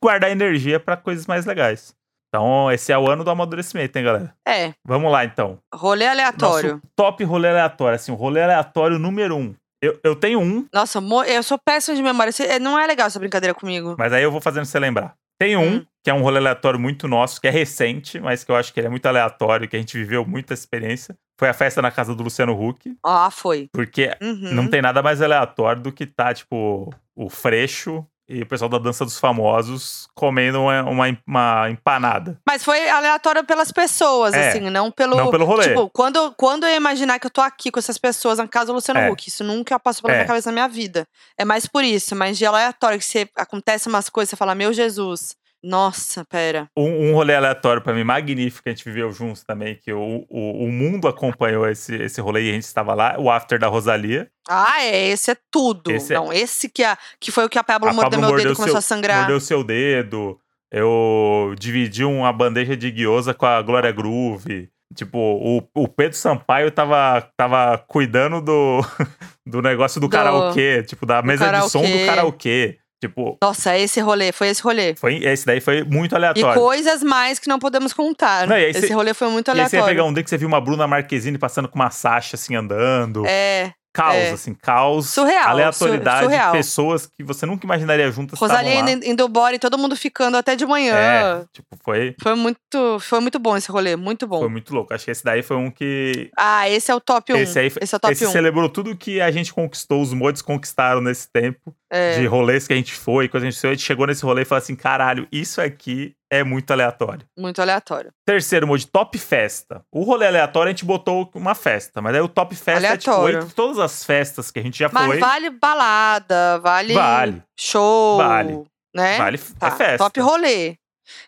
[0.00, 1.94] guardar energia pra coisas mais legais.
[2.28, 4.34] Então, esse é o ano do amadurecimento, hein, galera?
[4.46, 5.58] É, Vamos lá, então.
[5.74, 6.74] rolê aleatório.
[6.74, 9.54] Nosso top rolê aleatório, assim, o rolê aleatório número um.
[9.82, 12.32] Eu, eu tenho um, Nossa, eu sou péssima de memória.
[12.48, 13.94] É, Não é legal essa brincadeira comigo.
[13.98, 15.14] mas aí eu vou fazendo você lembrar.
[15.40, 15.86] Tem um, Hum.
[16.02, 18.80] que é um rolê aleatório muito nosso, que é recente, mas que eu acho que
[18.80, 21.16] ele é muito aleatório, que a gente viveu muita experiência.
[21.38, 23.68] Foi a festa na casa do Luciano Huck, Ah, foi.
[23.72, 24.52] porque Uhum.
[24.52, 28.78] Não tem nada mais aleatório do que tá, tipo, o Freixo e o pessoal da
[28.78, 32.38] Dança dos Famosos comendo uma, uma, uma empanada.
[32.46, 35.16] Mas foi aleatório pelas pessoas, É, assim, não pelo.
[35.16, 35.68] não pelo rolê.
[35.68, 38.74] Tipo, quando, quando eu imaginar que eu tô aqui com essas pessoas na casa do
[38.74, 39.10] Luciano É.
[39.10, 40.16] Huck, isso nunca passou pela É.
[40.18, 41.06] minha cabeça na minha vida.
[41.38, 44.72] É mais por isso, mas de aleatório, que você, acontece umas coisas, você fala, meu
[44.72, 45.34] Jesus.
[45.62, 46.68] Nossa, pera.
[46.76, 50.24] Um, um rolê aleatório pra mim, magnífico, que a gente viveu juntos também, que o,
[50.28, 53.66] o, o mundo acompanhou esse, esse rolê e a gente estava lá, o After da
[53.66, 54.30] Rosalia.
[54.48, 55.90] Ah, é, esse é tudo.
[55.90, 58.28] Esse é- Não, esse que, a, que foi o que a Pablo A mordeu meu
[58.28, 59.18] dedo mordeu e começou seu- a sangrar.
[59.18, 60.38] Mordeu seu dedo,
[60.72, 64.70] eu dividi uma bandeja de guiosa com a Glória Groove.
[64.94, 68.80] Tipo, o, o Pedro Sampaio tava, tava cuidando do,
[69.46, 72.78] do negócio do, Do- karaokê, tipo, da mesa de som do karaokê.
[73.00, 74.94] Tipo, Nossa, esse rolê, foi esse rolê.
[74.96, 76.60] foi, esse daí foi muito E aleatório.
[76.60, 78.46] coisas mais que não podemos contar.
[78.46, 79.86] Não, e esse cê- rolê foi muito E aí você ia aleatório.
[79.86, 83.24] pegar um dia que você viu uma Bruna Marquezine passando com uma Sasha assim andando.
[83.24, 84.30] É, caos, é.
[84.30, 85.06] assim, caos.
[85.10, 86.52] Surreal, Aleatoriedade, su- surreal.
[86.52, 88.38] pessoas que você nunca imaginaria juntas.
[88.38, 90.94] Rosalia indo, embora e todo mundo ficando até de manhã.
[90.94, 94.38] É, tipo, foi, Foi muito, foi muito bom esse rolê, muito bom.
[94.40, 94.92] foi muito louco.
[94.94, 96.30] Acho que esse daí foi um que.
[96.36, 97.36] Ah, esse é o top 1.
[97.36, 98.30] Esse aí esse é o top esse 1.
[98.30, 102.18] celebrou tudo que a gente conquistou, os mods conquistaram nesse tempo, É.
[102.20, 103.70] de rolês que a gente foi, coisa que a gente foi.
[103.70, 107.26] A gente chegou nesse rolê e falou assim: caralho, isso aqui é muito aleatório.
[107.38, 108.10] Muito aleatório.
[108.26, 109.82] Terceiro mod, top festa.
[109.92, 113.10] O rolê aleatório a gente botou uma festa, mas aí o top festa é tipo,
[113.12, 113.52] Aleatório.
[113.54, 117.42] todas as festas que a gente já Mas foi, vale balada, vale, Vale.
[117.58, 118.62] show, Vale.
[118.94, 119.16] né?
[119.18, 119.98] vale Tá, é festa.
[119.98, 120.76] Top rolê.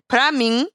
[0.06, 0.66] Pra mim,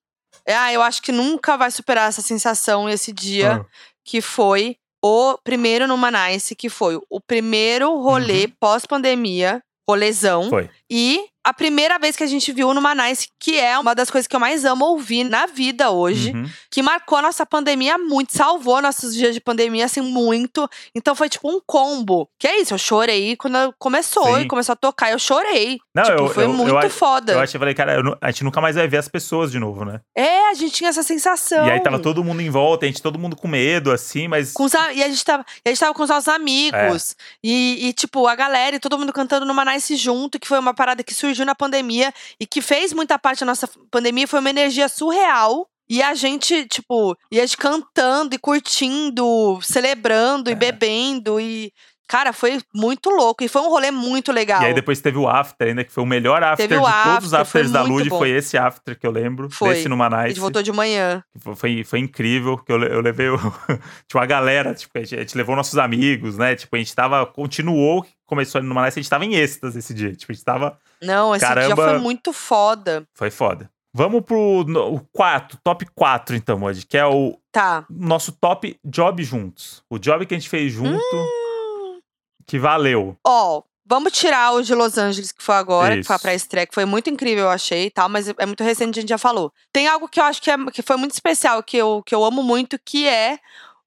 [0.47, 3.65] é, ah, eu acho que nunca vai superar essa sensação, esse dia, Ah.
[4.03, 10.43] que foi o primeiro no Manice, que foi o primeiro rolê pós-pandemia, rolezão.
[10.43, 10.49] Uhum.
[10.49, 10.69] Foi.
[10.89, 14.27] E a primeira vez que a gente viu no Manice, que é uma das coisas
[14.27, 16.49] que eu mais amo ouvir na vida hoje, Uhum.
[16.71, 20.67] que marcou nossa pandemia muito, salvou nossos dias de pandemia, assim, muito.
[20.95, 22.27] Então foi tipo um combo.
[22.39, 24.41] Que é isso, eu chorei quando começou Sim.
[24.41, 25.77] e começou a tocar, eu chorei.
[25.93, 27.33] Não, tipo, eu- foi eu- eu muito acho- foda.
[27.33, 29.59] Eu achei, falei, cara, eu não- a gente nunca mais vai ver as pessoas de
[29.59, 29.99] novo, né?
[30.17, 31.67] É, a gente tinha essa sensação.
[31.67, 34.51] E aí tava todo mundo em volta, a gente todo mundo com medo, assim, mas.
[34.53, 37.11] Com os e a gente, tava, a gente tava com os nossos amigos.
[37.11, 37.23] É.
[37.43, 40.73] E, e, tipo, a galera e todo mundo cantando no Manice junto, que foi uma
[40.73, 44.27] parada que surgiu na pandemia e que fez muita parte da nossa pandemia.
[44.27, 45.67] Foi uma energia surreal.
[45.87, 50.53] E a gente, tipo, a gente cantando e curtindo, celebrando É.
[50.53, 51.39] e bebendo.
[51.39, 51.71] E,
[52.07, 53.43] cara, foi muito louco.
[53.43, 54.63] E foi um rolê muito legal.
[54.63, 56.91] E aí depois teve o after ainda, que foi o melhor after Teve de o
[57.03, 58.17] todos os after, afters da Lud, bom.
[58.17, 59.49] foi esse after que eu lembro.
[59.49, 59.75] Foi.
[59.75, 61.23] Desse no a gente voltou de manhã.
[61.39, 63.37] Foi, foi, incrível, que eu, eu levei o,
[64.07, 66.55] tipo, a galera, tipo, a gente, a gente levou nossos amigos, né?
[66.55, 69.93] Tipo, a gente tava, continuou, começou ali no Manice, a gente tava em êxtase esse
[69.93, 70.15] dia.
[70.15, 71.75] Tipo, a gente tava, Não, esse dia Caramba.
[71.89, 73.07] foi muito foda.
[73.13, 73.69] foi foda.
[73.93, 77.85] Vamos pro no, o 4, top 4, então, Mod, que é o Tá.
[77.89, 79.81] nosso top job juntos.
[79.89, 81.99] O job que a gente fez junto, Hum.
[82.45, 83.15] que valeu.
[83.25, 86.23] Ó, vamos tirar o de Los Angeles, que foi agora, que foi a Isso.
[86.23, 89.09] pré-estreia, que foi muito incrível, eu achei e tal, mas é muito recente, a gente
[89.09, 89.53] já falou.
[89.71, 92.25] Tem algo que eu acho que, é, que foi muito especial, que eu, que eu
[92.25, 93.39] amo muito, que é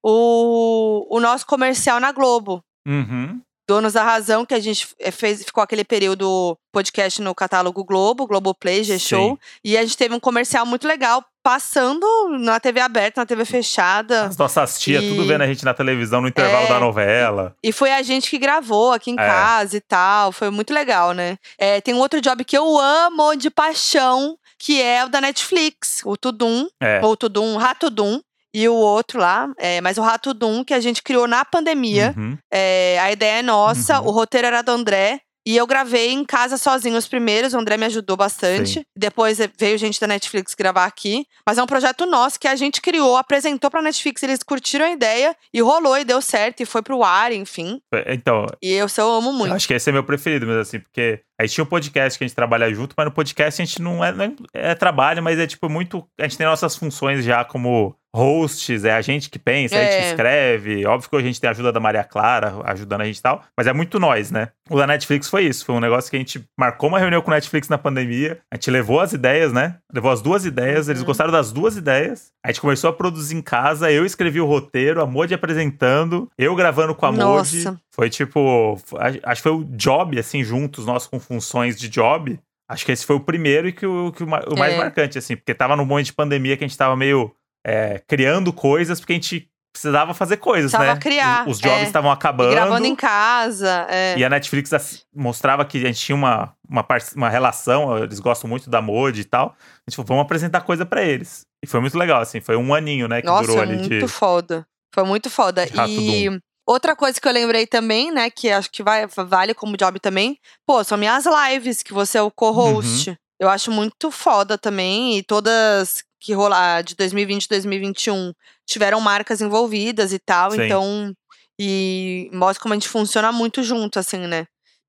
[0.03, 2.63] o, o nosso comercial na Globo.
[2.87, 3.39] Uhum.
[3.69, 8.25] Donos da Razão, que a gente eh, fez, ficou aquele período podcast no catálogo Globo,
[8.25, 9.37] Globoplay, G-Show.
[9.63, 12.03] E a gente teve um comercial muito legal, passando
[12.39, 14.23] na TV aberta, na TV fechada.
[14.25, 16.69] As nossas tias, E- tudo vendo a gente na televisão no intervalo É.
[16.69, 17.55] da novela.
[17.63, 19.17] E foi a gente que gravou aqui em É.
[19.17, 20.31] casa e tal.
[20.31, 21.37] Foi muito legal, né?
[21.55, 26.01] É, tem um outro job que eu amo de paixão, que é o da Netflix,
[26.03, 27.01] o Tudum, É.
[27.03, 28.19] ou Tudum, Ratudum.
[28.53, 32.13] E o outro lá, é, mas o Ratudum, que a gente criou na pandemia.
[32.17, 32.37] Uhum.
[32.51, 34.07] É, a ideia é nossa, Uhum.
[34.07, 35.21] o roteiro era do André.
[35.47, 38.73] E eu gravei em casa sozinho os primeiros, o André me ajudou bastante.
[38.79, 38.83] Sim.
[38.95, 41.25] Depois eh, veio gente da Netflix gravar aqui.
[41.47, 44.91] Mas é um projeto nosso que a gente criou, apresentou pra Netflix, eles curtiram a
[44.91, 47.79] ideia e rolou e deu certo e foi pro ar, enfim.
[48.07, 49.53] Então, E eu, eu amo muito.
[49.55, 52.27] acho que esse é meu preferido, mesmo assim, porque aí tinha um podcast que a
[52.27, 54.31] gente trabalha junto, mas no podcast a gente não é, não é,
[54.71, 56.05] é trabalho, mas é tipo muito.
[56.19, 59.89] A gente tem nossas funções já como hosts, é a gente que pensa, a gente
[59.91, 60.09] que É.
[60.09, 60.85] escreve.
[60.87, 63.43] Óbvio que a gente tem a ajuda da Maria Clara ajudando a gente e tal,
[63.55, 64.49] mas é muito nós, né?
[64.67, 67.29] O da Netflix foi isso, foi um negócio que a gente marcou uma reunião com
[67.29, 69.75] o Netflix na pandemia, a gente levou as ideias, né?
[69.93, 71.05] Levou as duas ideias, eles Uhum.
[71.07, 72.31] gostaram das duas ideias.
[72.43, 76.55] A gente começou a produzir em casa, eu escrevi o roteiro, a Modi apresentando, eu
[76.55, 77.63] gravando com a Modi.
[77.63, 77.79] Nossa.
[77.99, 78.79] Foi tipo,
[79.23, 82.39] acho que foi o job, assim, juntos, nós com funções de job.
[82.69, 84.77] Acho que esse foi o primeiro e que o, que o ma- o mais É.
[84.77, 87.33] marcante, assim, porque tava num momento de pandemia que a gente tava meio
[87.67, 91.01] é, criando coisas, porque a gente precisava fazer coisas, Precisava né?
[91.01, 91.83] criar, Os, os jobs é.
[91.83, 92.51] estavam E acabando.
[92.51, 93.85] gravando em casa.
[93.89, 94.17] É.
[94.17, 96.85] E a Netflix mostrava que a gente tinha uma, uma,
[97.17, 99.55] uma relação, eles gostam muito da Modi e tal.
[99.85, 101.41] A gente falou, vamos apresentar coisa pra eles.
[101.61, 104.07] E foi muito legal, assim, foi um aninho, né, que Nossa, durou ali muito de.
[104.07, 104.65] foda.
[104.95, 105.65] Foi muito foda.
[105.65, 109.99] E outra coisa que eu lembrei também, né, que acho que vai, vale como job
[109.99, 113.09] também, pô, são minhas lives, que você é o co-host.
[113.09, 113.15] Uhum.
[113.39, 115.17] Eu acho muito foda também.
[115.17, 118.33] E todas que rolar de 2020 e 2021
[118.67, 120.51] tiveram marcas envolvidas e tal.
[120.51, 120.63] Sim.
[120.63, 121.13] Então.
[121.61, 124.45] E mostra como a gente funciona muito junto, assim, né?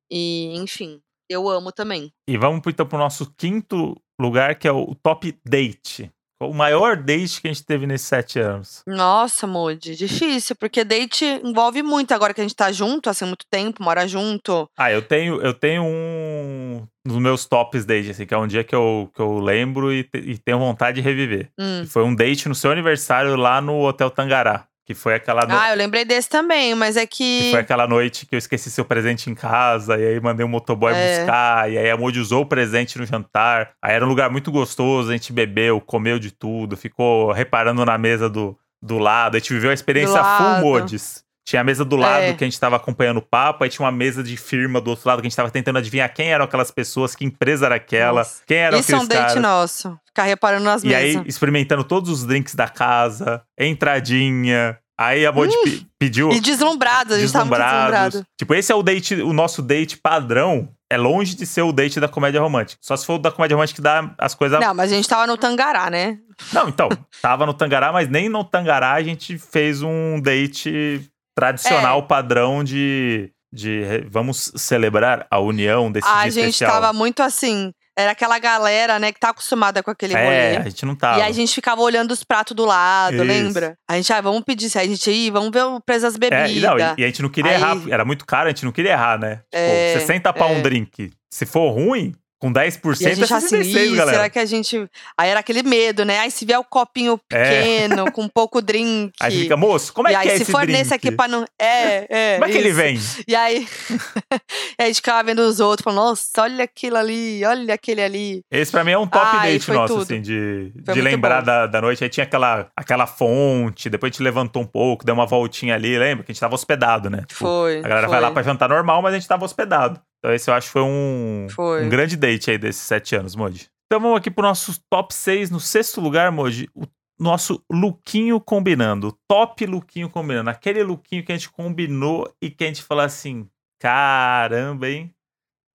[0.09, 2.12] E, enfim, eu amo também.
[2.29, 6.11] E vamos então pro nosso quinto lugar, que é o top date.
[6.42, 8.83] O maior date que a gente teve nesses sete anos.
[8.87, 13.44] Nossa, Moody, difícil, porque date envolve muito agora que a gente tá junto, assim, muito
[13.50, 14.66] tempo, mora junto.
[14.76, 18.64] Ah, eu tenho, eu tenho um dos meus tops date, assim, que é um dia
[18.64, 21.50] que eu, que eu lembro e, e tenho vontade de reviver.
[21.59, 21.85] Hum.
[21.87, 24.66] Foi um date no seu aniversário lá no Hotel Tangará.
[24.87, 27.51] Que foi aquela, no- Ah, eu lembrei desse também, mas é que que.
[27.53, 30.93] foi aquela noite que eu esqueci seu presente em casa, e aí mandei um motoboy
[30.93, 31.19] É.
[31.19, 33.71] buscar, e aí a Moody usou o presente no jantar.
[33.81, 37.97] Aí era um lugar muito gostoso, a gente bebeu, comeu de tudo, ficou reparando na
[37.99, 39.37] mesa do, do lado.
[39.37, 40.61] A gente viveu a experiência full.
[40.64, 41.23] Modes.
[41.50, 42.32] Tinha a mesa do lado É.
[42.32, 45.08] que a gente tava acompanhando o papo, aí tinha uma mesa de firma do outro
[45.08, 48.20] lado que a gente tava tentando adivinhar quem eram aquelas pessoas, que empresa era aquela,
[48.20, 48.42] Nossa.
[48.46, 49.42] quem eram Isso é um aqueles date caras.
[49.42, 49.98] nosso.
[50.06, 51.20] Ficar reparando nas E mesas.
[51.22, 54.78] aí, experimentando todos os drinks da casa, entradinha.
[54.96, 56.30] Aí a pe- pediu.
[56.30, 58.24] E deslumbrado, a gente tava muito deslumbrado.
[58.38, 60.68] Tipo, esse é o date, o nosso date padrão.
[60.92, 62.78] É longe de ser o date da comédia romântica.
[62.82, 64.58] Só se for o da comédia romântica que dá as coisas.
[64.60, 64.68] Não.
[64.68, 66.18] Não, mas a gente tava no Tangará, né?
[66.66, 66.88] então,
[67.22, 72.03] tava no Tangará, mas nem no Tangará a gente fez um date tradicional, É.
[72.03, 73.31] padrão de.
[73.53, 76.73] de vamos celebrar a união desse a dia gente especial.
[76.73, 77.73] tava muito assim.
[77.99, 80.16] Era aquela galera, né, que tá acostumada com aquele é,
[80.55, 80.71] a rolê.
[80.71, 81.19] gente não tava.
[81.19, 83.25] E a gente ficava olhando os pratos do lado, Isso.
[83.25, 83.77] lembra?
[83.87, 86.51] A gente, ah, vamos pedir, a gente ia, vamos ver o preço das bebidas.
[86.51, 88.51] É, e, não, e, e a gente não queria Aí- errar, era muito caro, a
[88.51, 89.37] gente não queria errar, né?
[89.37, 90.53] Tipo, É, 60 pau é.
[90.53, 91.11] um drink.
[91.31, 94.16] Se for ruim, com 10% E a é gente assim, 66, "Ih, galera.
[94.16, 94.88] será que a gente.
[95.16, 96.18] Aí era aquele medo, né?
[96.20, 99.12] Aí se vier o copinho pequeno, com pouco drink.
[99.20, 99.26] É.
[99.26, 100.72] Aí fica, moço, como é e que aí, é se esse for drink?
[100.79, 101.44] nesse aqui pra não.
[101.61, 102.35] É, é.
[102.38, 102.98] Como é que ele vem?
[103.29, 103.68] E aí.
[104.33, 108.03] e aí a gente ficava vendo os outros, falando, nossa, olha aquilo ali, olha aquele
[108.03, 108.40] ali.
[108.50, 110.03] Esse pra mim é um top Ai, date nosso, tudo.
[110.05, 111.46] assim, de, Foi de lembrar bom.
[111.46, 112.03] da, da noite.
[112.03, 115.98] Aí tinha aquela, aquela fonte, depois a gente levantou um pouco, deu uma voltinha ali,
[115.98, 116.24] lembra?
[116.24, 117.18] Que a gente tava hospedado, né?
[117.26, 117.79] Tipo, Foi.
[117.81, 118.14] A galera foi.
[118.16, 120.00] vai lá pra jantar normal, mas a gente tava hospedado.
[120.20, 121.85] Então esse eu acho que foi um, Foi.
[121.85, 123.68] um grande date aí desses sete anos, Moji.
[123.87, 125.50] Então vamos aqui pro nosso top 6.
[125.50, 126.85] No sexto lugar, Moji, o
[127.18, 129.16] nosso lookinho combinando.
[129.26, 130.50] Top lookinho combinando.
[130.50, 133.48] Aquele lookinho que a gente combinou e que a gente falou assim,
[133.80, 135.12] caramba, hein?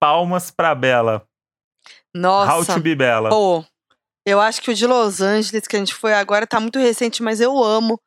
[0.00, 1.26] Palmas pra Bela.
[2.14, 2.74] How Nossa.
[2.74, 3.28] to be Bela.
[3.28, 3.64] Pô,
[4.26, 7.22] eu acho que o de Los Angeles, que a gente foi agora, tá muito recente,
[7.22, 8.00] mas eu amo.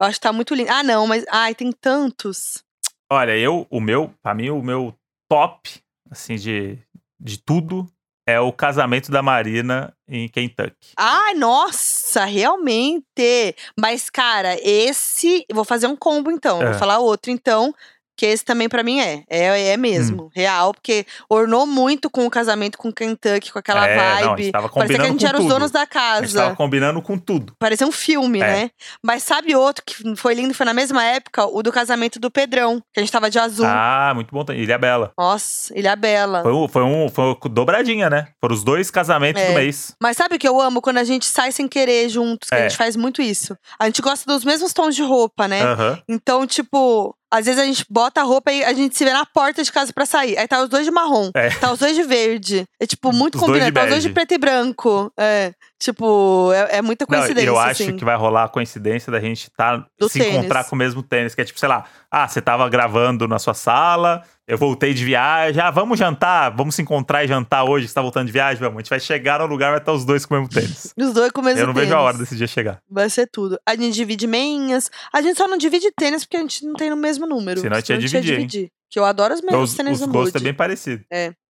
[0.00, 0.70] Eu acho que tá muito lindo.
[0.70, 1.24] Ah, não, mas.
[1.28, 2.62] Ai, tem tantos.
[3.10, 4.94] Olha, eu, o meu, pra mim, o meu
[5.28, 6.78] top, assim, de,
[7.18, 7.86] de tudo
[8.26, 10.92] é o casamento da Marina em Kentucky.
[10.96, 13.54] Ai, nossa, realmente.
[13.78, 15.46] Mas, cara, esse.
[15.52, 16.60] Vou fazer um combo então.
[16.60, 16.70] É.
[16.70, 17.72] Vou falar outro então.
[18.16, 19.22] Que esse também pra mim é.
[19.28, 20.30] É, é mesmo.
[20.34, 24.42] Real, porque ornou muito com o casamento com Kentucky, com aquela É, não, a vibe.
[24.44, 25.52] gente tava Parecia que a gente era os tudo.
[25.54, 26.38] donos da A gente casa.
[26.42, 27.52] tava combinando com tudo.
[27.58, 28.42] Parecia um filme, É.
[28.46, 28.70] né?
[29.02, 32.80] Mas sabe outro que foi lindo, foi na mesma época, o do casamento do Pedrão,
[32.92, 33.66] que a gente tava de azul.
[33.66, 34.44] Ah, muito bom.
[34.52, 35.12] Ilha Bela.
[35.18, 36.42] Nossa, Ilha Bela.
[36.42, 38.28] Foi um, foi um, foi dobradinha, né?
[38.40, 39.48] Foram os dois casamentos É.
[39.48, 39.94] do mês.
[40.02, 40.80] Mas sabe o que eu amo?
[40.80, 42.68] Quando a gente sai sem querer juntos, que a É.
[42.68, 43.56] gente faz muito isso.
[43.78, 45.62] A gente gosta dos mesmos tons de roupa, né?
[45.62, 45.98] Aham.
[46.08, 49.26] Então, tipo, às vezes a gente bota a roupa e a gente se vê na
[49.26, 50.38] porta de casa pra sair.
[50.38, 51.50] Aí tá os dois de marrom, É.
[51.50, 52.64] tá os dois de verde.
[52.80, 53.72] É, tipo, muito Os combinado.
[53.72, 55.12] Tá os dois de preto e branco.
[55.18, 55.52] É.
[55.78, 57.48] Tipo, é, é muita Não, coincidência.
[57.48, 57.96] eu acho assim.
[57.96, 60.34] que vai rolar a coincidência da gente tá, Do se tênis.
[60.34, 61.34] encontrar com o mesmo tênis.
[61.34, 65.04] Que é tipo, sei lá, ah, você tava gravando na sua sala, eu voltei de
[65.04, 68.60] viagem, ah, vamos jantar, vamos se encontrar e jantar hoje, você tá voltando de viagem,
[68.60, 68.76] vamos.
[68.76, 70.92] A gente vai chegar no lugar, vai estar os dois com o mesmo tênis.
[70.96, 72.04] Os dois com o mesmo eu não vejo a tênis.
[72.04, 72.80] hora desse dia chegar.
[72.88, 73.58] Vai ser tudo.
[73.66, 74.90] A gente divide meinhas.
[75.12, 77.60] A gente só não divide tênis porque a gente não tem no mesmo número.
[77.60, 78.70] Senão a gente ia dividir, hein?
[78.88, 80.44] Que eu adoro os mesmos Os, tênis os do gostos é Mood.
[80.44, 81.04] bem parecido.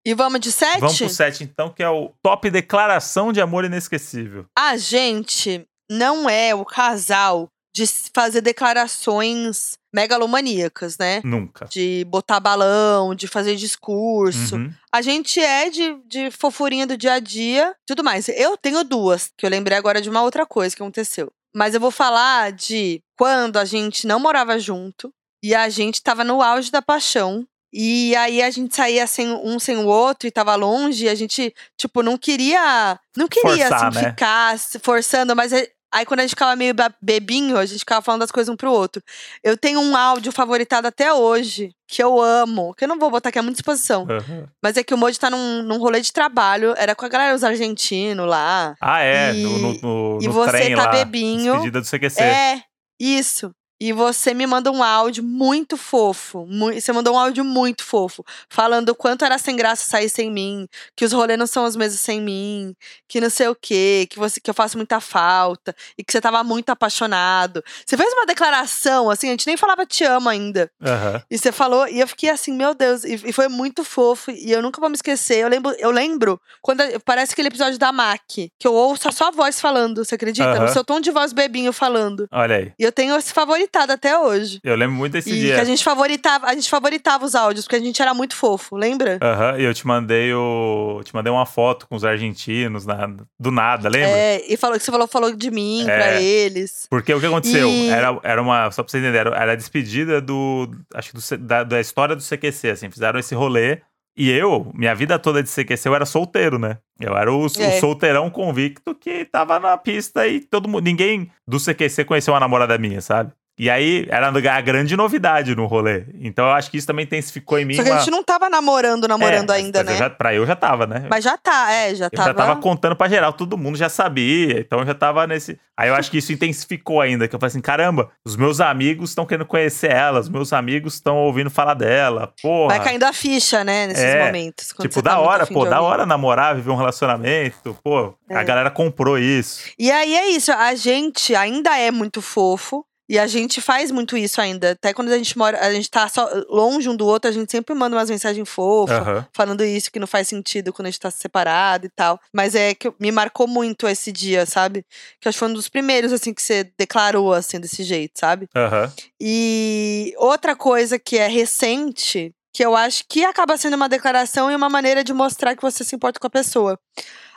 [0.04, 0.80] E vamos de sete?
[0.80, 4.46] Vamos pro set, então, que é o top declaração de amor inesquecível.
[4.56, 11.22] A gente não é o casal de fazer declarações megalomaníacas, né?
[11.24, 11.66] Nunca.
[11.70, 14.56] De botar balão, de fazer discurso.
[14.56, 14.70] Uhum.
[14.92, 18.28] A gente é de, de fofurinha do dia a dia, tudo mais.
[18.28, 21.32] Eu tenho duas, que eu lembrei agora de uma outra coisa que aconteceu.
[21.54, 25.10] Mas eu vou falar de quando a gente não morava junto
[25.42, 27.46] e a gente tava no auge da paixão.
[27.72, 31.14] E aí a gente saía sem um sem o outro e tava longe, e a
[31.14, 32.98] gente, tipo, não queria.
[33.16, 34.10] Não queria, Forçar, assim, né?
[34.10, 38.20] ficar forçando, mas é- aí quando a gente ficava meio bebinho, a gente ficava falando
[38.20, 39.02] das coisas um pro outro.
[39.42, 43.28] Eu tenho um áudio favoritado até hoje, que eu amo, que eu não vou botar
[43.30, 44.02] aqui, é muita exposição.
[44.02, 44.46] Uhum.
[44.62, 47.34] Mas é que o Moji tá num, num rolê de trabalho, era com a galera,
[47.34, 48.74] os argentinos lá.
[48.80, 49.72] Ah, é, E- no, no,
[50.16, 50.90] no, e você trem tá lá.
[50.90, 51.52] bebinho.
[51.52, 52.22] Despedida do CQC.
[52.22, 52.62] É,
[53.00, 53.52] isso.
[53.80, 56.46] E você me manda um áudio muito fofo.
[56.46, 58.24] mu- você mandou um áudio muito fofo.
[58.48, 60.66] Falando o quanto era sem graça sair sem mim.
[60.96, 62.74] Que os rolês não são os mesmos sem mim.
[63.06, 64.06] Que não sei o quê.
[64.08, 65.74] Que, você, que eu faço muita falta.
[65.98, 67.62] E que você tava muito apaixonado.
[67.84, 70.70] Você fez uma declaração, assim, a gente nem falava te amo ainda.
[70.82, 71.22] Aham.
[71.30, 74.50] E você falou, e eu fiquei assim, meu Deus, e, e foi muito fofo, e
[74.52, 75.38] eu nunca vou me esquecer.
[75.38, 79.30] Eu lembro, eu lembro quando parece aquele episódio da Mac, que eu ouço a sua
[79.30, 80.48] voz falando, você acredita?
[80.60, 82.26] No seu tom de voz bebinho falando.
[82.32, 82.72] Olha aí.
[82.78, 83.32] E eu tenho esse
[83.66, 84.60] favoritado até hoje.
[84.62, 85.54] Eu lembro muito desse e dia.
[85.56, 88.76] que a gente favoritava, a gente favoritava os áudios, porque a gente era muito fofo,
[88.76, 89.18] lembra?
[89.22, 91.00] Aham, e eu te mandei o.
[91.04, 94.08] Te mandei uma foto com os argentinos na- do nada, lembra?
[94.08, 95.96] É, e falou que você falou, falou de mim É.
[95.96, 96.86] pra eles.
[96.88, 97.68] Porque o que aconteceu?
[97.68, 98.70] E- Era, era uma.
[98.70, 100.70] Só pra você entender, era a despedida do.
[100.94, 102.90] Acho que do da, da história do CQC, assim.
[102.90, 103.80] Fizeram esse rolê.
[104.18, 106.78] E eu, minha vida toda de CQC, eu era solteiro, né?
[106.98, 107.78] Eu era o, o É.
[107.80, 110.82] solteirão convicto que tava na pista e todo mundo.
[110.84, 113.30] Ninguém do CQC conheceu uma namorada minha, sabe?
[113.58, 116.04] E aí era a grande novidade no rolê.
[116.20, 117.74] Então eu acho que isso também intensificou em mim.
[117.74, 119.98] Só que a uma- gente não tava namorando, namorando É, ainda, mas eu né?
[119.98, 121.06] já- pra eu já tava, né?
[121.08, 122.28] Mas já tá, é, já Eu tava.
[122.28, 125.58] já tava contando pra geral, todo mundo já sabia, então eu já tava nesse.
[125.74, 129.10] Aí eu acho que isso intensificou ainda, que eu falei assim: caramba, os meus amigos
[129.10, 132.76] estão querendo conhecer ela, os meus amigos estão ouvindo falar dela, porra.
[132.76, 134.74] Vai caindo a ficha, né, nesses É, momentos.
[134.80, 138.44] Tipo, tá da muito hora, pô, da hora namorar, viver um relacionamento, pô, a É.
[138.44, 139.62] galera comprou isso.
[139.78, 142.84] E aí é isso, a gente ainda é muito fofo.
[143.08, 144.72] E a gente faz muito isso ainda.
[144.72, 147.50] Até quando a gente mora, a gente tá só longe um do outro, a gente
[147.50, 149.26] sempre manda umas mensagens fofas, Aham.
[149.32, 152.20] falando isso que não faz sentido quando a gente tá separado e tal.
[152.32, 154.84] Mas é que me marcou muito esse dia, sabe?
[155.20, 158.48] Que acho que foi um dos primeiros, assim, que você declarou, assim, desse jeito, sabe?
[158.56, 158.92] Aham.
[159.20, 164.54] E outra coisa que é recente, que eu acho que acaba sendo uma declaração e
[164.56, 166.78] uma maneira de mostrar que você se importa com a pessoa.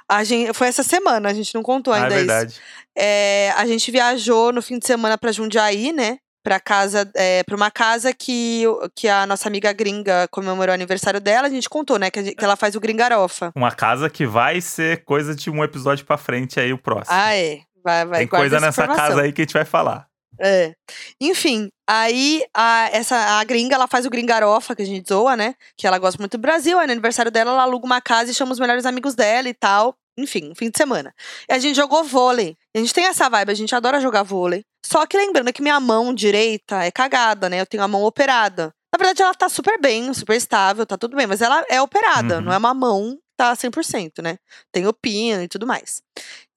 [0.10, 2.26] A gente, foi essa semana, a gente não contou Ah, é ainda isso.
[2.26, 2.56] verdade.
[2.98, 6.18] É, a gente viajou no fim de semana pra Jundiaí, né?
[6.44, 8.64] Pra casa, é, pra uma casa que,
[8.96, 11.48] que a nossa amiga gringa comemorou o aniversário dela.
[11.48, 12.10] A gente contou, né?
[12.10, 13.52] Que, gente- que ela faz o gringarofa.
[13.56, 17.16] Uma casa que vai ser coisa de um episódio pra frente aí, o próximo.
[17.16, 17.60] Ah, é.
[17.84, 18.20] Vai, vai.
[18.20, 20.08] Tem coisa essa nessa casa aí que a gente vai falar.
[20.42, 20.74] É.
[21.20, 25.54] Enfim, aí a, essa, a gringa, ela faz o gringarofa, que a gente zoa, né?
[25.78, 26.80] Que ela gosta muito do Brasil.
[26.80, 29.54] Aí no aniversário dela, ela aluga uma casa e chama os melhores amigos dela e
[29.54, 29.96] tal.
[30.22, 31.14] Enfim, fim de semana.
[31.50, 32.58] E a gente jogou vôlei.
[32.76, 34.64] A gente tem essa vibe, a gente adora jogar vôlei.
[34.86, 37.62] Só que lembrando que minha mão direita é cagada, né?
[37.62, 38.72] Eu tenho a mão operada.
[38.94, 41.28] Na verdade, ela tá super bem, super estável, tá tudo bem.
[41.28, 42.42] Mas ela é operada, Uhum.
[42.42, 44.38] não é uma mão que tá 100%, né?
[44.72, 46.02] Tem o pino e tudo mais.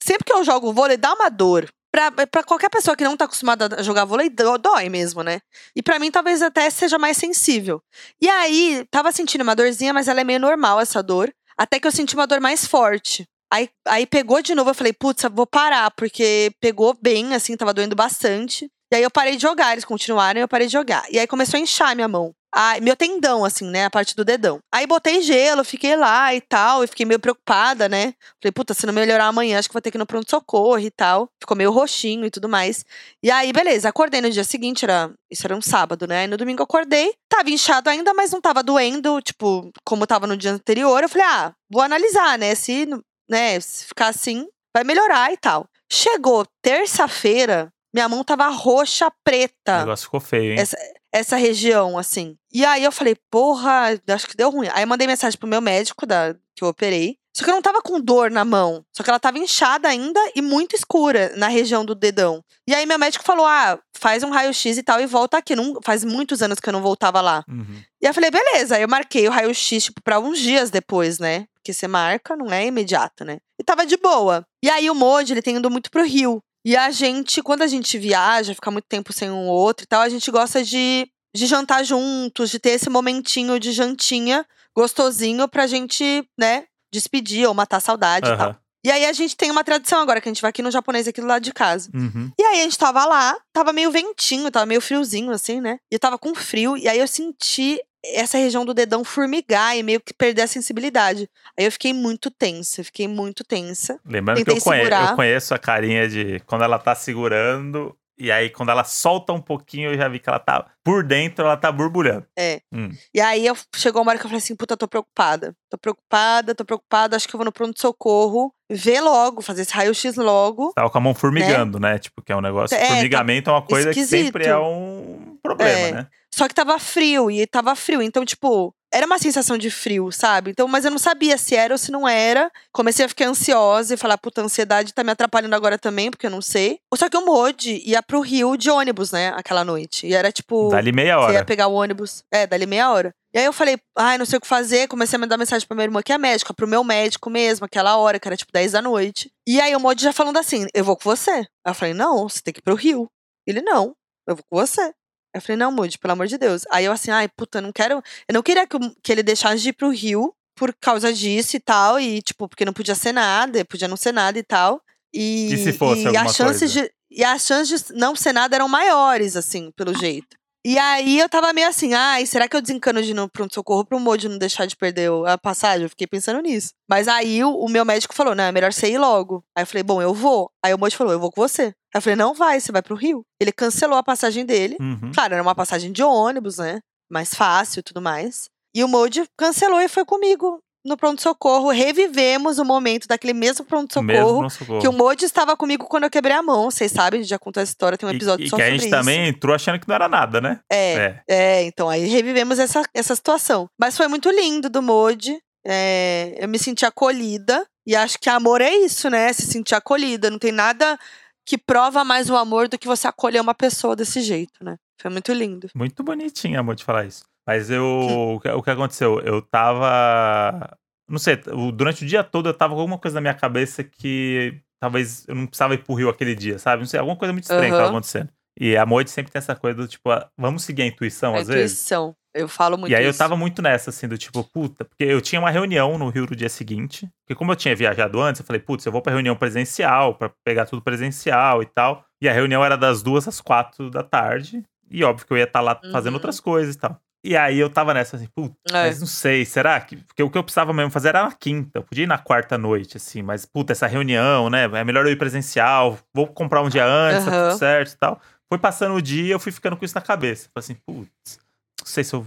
[0.02, 1.68] Sempre que eu jogo vôlei, dá uma dor.
[1.94, 5.40] Pra, pra qualquer pessoa que não tá acostumada a jogar vôlei, dó- dói mesmo, né?
[5.76, 7.82] E pra mim, talvez até seja mais sensível.
[8.18, 11.30] E aí, tava sentindo uma dorzinha, mas ela é meio normal, essa dor.
[11.54, 13.26] Até que eu senti uma dor mais forte.
[13.52, 17.74] Aí, aí pegou de novo, eu falei, putz, vou parar, porque pegou bem, assim, tava
[17.74, 18.70] doendo bastante.
[18.90, 21.04] E aí eu parei de jogar, eles continuaram e eu parei de jogar.
[21.10, 22.34] E aí começou a inchar minha mão.
[22.54, 23.86] Ah, meu tendão, assim, né?
[23.86, 24.58] A parte do dedão.
[24.70, 28.12] Aí botei gelo, fiquei lá e tal, e fiquei meio preocupada, né?
[28.42, 30.90] Falei, puta, se não melhorar amanhã, acho que vou ter que ir no pronto-socorro e
[30.90, 31.28] tal.
[31.40, 32.84] Ficou meio roxinho e tudo mais.
[33.22, 35.10] E aí, beleza, acordei no dia seguinte, era.
[35.30, 36.20] Isso era um sábado, né?
[36.20, 40.26] Aí no domingo eu acordei, tava inchado ainda, mas não tava doendo, tipo, como tava
[40.26, 41.02] no dia anterior.
[41.02, 42.54] Eu falei, ah, vou analisar, né?
[42.54, 42.86] Se,
[43.32, 45.66] né, se ficar assim, vai melhorar e tal.
[45.90, 49.76] Chegou terça-feira, minha mão tava roxa, preta.
[49.76, 50.58] O negócio ficou feio, hein?
[50.60, 50.76] Essa,
[51.12, 52.36] essa região, assim.
[52.52, 54.68] E aí eu falei, porra, acho que deu ruim.
[54.72, 57.16] Aí eu mandei mensagem pro meu médico da, que eu operei.
[57.34, 58.84] Só que eu não tava com dor na mão.
[58.94, 62.44] Só que ela tava inchada ainda e muito escura na região do dedão.
[62.68, 65.56] E aí meu médico falou: ah, faz um raio-x e tal e volta aqui.
[65.56, 67.42] Não, faz muitos anos que eu não voltava lá.
[67.48, 67.82] Uhum.
[68.00, 68.76] E aí eu falei, beleza.
[68.76, 71.46] Aí eu marquei o raio-x, tipo, pra uns dias depois, né?
[71.54, 73.38] Porque você marca, não é imediato, né?
[73.58, 74.44] E tava de boa.
[74.62, 76.42] E aí o Moji, ele tem indo muito pro Rio.
[76.64, 80.00] E a gente, quando a gente viaja, fica muito tempo sem um outro e tal,
[80.00, 85.66] a gente gosta de, de jantar juntos, de ter esse momentinho de jantinha gostosinho pra
[85.66, 88.56] gente, né, despedir ou matar a saudade e tal.
[88.84, 91.06] E aí a gente tem uma tradição agora, que a gente vai aqui no japonês
[91.06, 91.88] aqui do lado de casa.
[91.94, 92.32] Uhum.
[92.38, 95.78] E aí a gente tava lá, tava meio ventinho, tava meio friozinho, assim, né?
[95.90, 99.84] E eu tava com frio, e aí eu senti essa região do dedão formigar e
[99.84, 101.30] meio que perder a sensibilidade.
[101.56, 104.00] Aí eu fiquei muito tensa, fiquei muito tensa.
[104.04, 108.30] Lembrando Tentei que eu, conhe- eu conheço a carinha de quando ela tá segurando, e
[108.30, 111.56] aí quando ela solta um pouquinho, eu já vi que ela tá por dentro, ela
[111.56, 112.26] tá borbulhando.
[112.38, 112.60] É.
[112.72, 112.90] Hum.
[113.12, 115.54] E aí eu, chegou uma hora que eu falei assim, puta, tô preocupada.
[115.68, 120.16] Tô preocupada, tô preocupada, acho que eu vou no pronto-socorro, ver logo, fazer esse raio-x
[120.16, 120.72] logo.
[120.74, 121.98] Tava com a mão formigando, né?
[121.98, 122.76] Tipo, que é um negócio.
[122.76, 124.24] É, tá formigamento é uma coisa que esquisito.
[124.26, 125.92] sempre é um problema, É.
[125.92, 126.06] né?
[126.34, 128.00] Só que tava frio, e tava frio.
[128.00, 130.50] Então, tipo, era uma sensação de frio, sabe?
[130.50, 132.50] Então, mas eu não sabia se era ou se não era.
[132.72, 136.26] Comecei a ficar ansiosa e falar, puta, a ansiedade tá me atrapalhando agora também, porque
[136.26, 136.78] eu não sei.
[136.94, 139.32] Só que o Modi ia pro Rio de ônibus, né?
[139.34, 140.06] Aquela noite.
[140.06, 140.68] E era tipo.
[140.68, 141.44] Dali meia Você ia hora.
[141.44, 142.22] pegar o ônibus.
[142.30, 143.14] É, dali meia hora.
[143.34, 144.86] E aí eu falei, ai, não sei o que fazer.
[144.88, 147.96] Comecei a mandar mensagem pra minha irmã, que é médica, pro meu médico mesmo, aquela
[147.96, 149.32] hora, que era tipo 10 da noite.
[149.48, 151.30] E aí o Modi já falando assim: eu vou com você.
[151.30, 153.08] Aí eu falei, não, você tem que ir pro Rio.
[153.46, 153.94] Ele, não,
[154.28, 154.92] eu vou com você.
[155.34, 156.64] Eu falei, não, Moody, pelo amor de Deus.
[156.70, 158.02] Aí eu assim, ai, puta, não quero.
[158.28, 161.60] Eu não queria que, que ele deixasse de ir pro Rio por causa disso e
[161.60, 161.98] tal.
[161.98, 164.82] E, tipo, porque não podia ser nada, podia não ser nada e tal.
[165.12, 166.66] E, E se fosse e alguma coisa?
[166.68, 166.92] de.
[167.10, 170.36] E as chances de não ser nada eram maiores, assim, pelo jeito.
[170.64, 173.84] E aí eu tava meio assim, ai, será que eu desencano de ir no pronto-socorro
[173.84, 175.82] pro Moody não deixar de perder a passagem?
[175.82, 176.72] Eu fiquei pensando nisso.
[176.88, 179.44] Mas aí o, o meu médico falou, não, é melhor você ir logo.
[179.56, 180.50] Aí eu falei, bom, eu vou.
[180.64, 181.62] Aí o Moody falou, eu vou com você.
[181.64, 183.24] Aí eu falei, não vai, você vai pro Rio.
[183.40, 184.76] Ele cancelou a passagem dele.
[184.80, 185.10] Uhum.
[185.12, 186.80] Claro, era uma passagem de ônibus, né?
[187.10, 188.48] Mais fácil e tudo mais.
[188.74, 191.70] E o Moody cancelou e foi comigo no pronto-socorro.
[191.70, 194.48] Revivemos o momento daquele mesmo pronto-socorro.
[194.50, 194.80] socorro.
[194.80, 196.70] Que o Moody estava comigo quando eu quebrei a mão.
[196.70, 198.62] Vocês sabem, a gente já contou essa história, tem um E- episódio e, só que
[198.62, 198.90] a gente isso.
[198.90, 200.60] também entrou achando que não era nada, né?
[200.70, 201.22] É, É.
[201.28, 203.68] é, então aí revivemos essa, essa situação.
[203.78, 205.38] Mas foi muito lindo do Moody.
[205.64, 207.64] É, eu me senti acolhida.
[207.86, 209.32] E acho que amor é isso, né?
[209.32, 210.30] Se sentir acolhida.
[210.30, 210.98] Não tem nada
[211.44, 214.76] que prova mais o amor do que você acolher uma pessoa desse jeito, né?
[215.00, 215.68] Foi muito lindo.
[215.74, 217.24] Muito bonitinho, amor, de falar isso.
[217.46, 218.38] Mas eu.
[218.56, 219.20] o que- aconteceu?
[219.20, 220.76] Eu tava.
[221.08, 221.36] Não sei,
[221.74, 225.34] durante o dia todo eu tava com alguma coisa na minha cabeça que talvez eu
[225.34, 226.80] não precisava ir pro Rio aquele dia, sabe?
[226.80, 228.28] Não sei, alguma coisa muito estranha que tava acontecendo.
[228.58, 231.38] E a Moide sempre tem essa coisa do tipo, ah, vamos seguir a intuição a
[231.40, 231.72] às vezes.
[231.78, 232.14] intuição.
[232.34, 233.18] Eu falo muito E aí eu isso.
[233.18, 236.34] tava muito nessa, assim, do tipo, puta, porque eu tinha uma reunião no Rio no
[236.36, 237.06] dia seguinte.
[237.24, 240.30] Porque como eu tinha viajado antes, eu falei, putz, eu vou pra reunião presencial, pra
[240.44, 242.04] pegar tudo presencial e tal.
[242.22, 244.62] E a reunião era das duas às quatro da tarde.
[244.90, 246.18] E óbvio que eu ia estar lá fazendo Uhum.
[246.18, 246.98] outras coisas e tal.
[247.24, 248.72] E aí eu tava nessa, assim, putz, É.
[248.72, 249.96] mas não sei, será que.
[249.96, 251.78] Porque o que eu precisava mesmo fazer era na quinta.
[251.78, 254.64] Eu podia ir na quarta noite, assim, mas, puta, essa reunião, né?
[254.64, 257.48] É melhor eu ir presencial, vou comprar um dia antes, tá Aham.
[257.50, 258.20] tudo certo e tal.
[258.50, 260.48] Foi passando o dia, eu fui ficando com isso na cabeça.
[260.52, 261.38] Falei assim, putz,
[261.80, 262.26] não sei se eu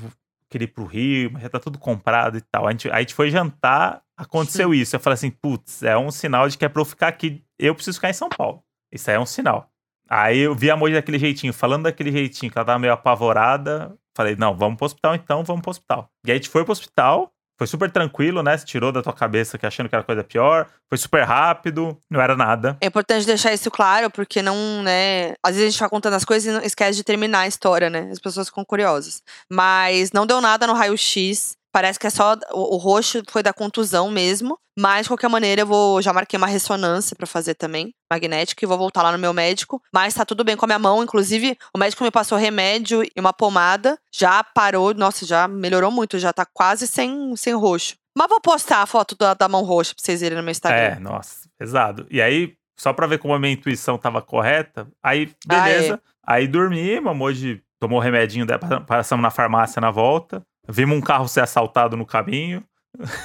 [0.49, 2.65] querer ir pro Rio, mas já tá tudo comprado e tal.
[2.67, 4.95] A gente, a gente foi jantar, aconteceu isso.
[4.95, 7.75] Eu falei assim, putz, é um sinal de que é pra eu ficar aqui, eu
[7.75, 8.63] preciso ficar em São Paulo.
[8.91, 9.69] Isso aí é um sinal.
[10.09, 13.93] Aí eu vi a Moji daquele jeitinho, falando daquele jeitinho, que ela tava meio apavorada.
[14.15, 16.09] Falei, não, vamos pro hospital então, vamos pro hospital.
[16.25, 18.57] E aí a gente foi pro hospital, foi super tranquilo, né?
[18.57, 20.67] Você tirou da tua cabeça que achando que era coisa pior.
[20.89, 22.77] Foi super rápido, não era nada.
[22.81, 25.33] É importante deixar isso claro, porque não, né?
[25.41, 28.09] Às vezes a gente vai contando as coisas e esquece de terminar a história, né?
[28.11, 29.21] As pessoas ficam curiosas.
[29.49, 31.55] Mas não deu nada no raio-x.
[31.75, 32.37] Parece que é só.
[32.53, 34.57] O, o roxo foi da contusão mesmo.
[34.79, 36.01] Mas, de qualquer maneira, eu vou.
[36.01, 39.81] Já marquei uma ressonância pra fazer também, magnética, e vou voltar lá no meu médico.
[39.93, 41.03] Mas tá tudo bem com a minha mão.
[41.03, 43.99] Inclusive, o médico me passou remédio e uma pomada.
[44.09, 47.97] Já parou, nossa, já melhorou muito, já tá quase sem, sem roxo.
[48.17, 50.95] Mas vou postar a foto da, da mão roxa pra vocês verem no meu Instagram.
[50.95, 52.07] É, nossa, pesado.
[52.09, 56.01] E aí, só pra ver como a minha intuição tava correta, aí, beleza.
[56.25, 60.41] Aí dormimos, a Moji tomou o remedinho dela, passamos na farmácia na volta.
[60.67, 62.63] Vimos um carro ser assaltado no caminho.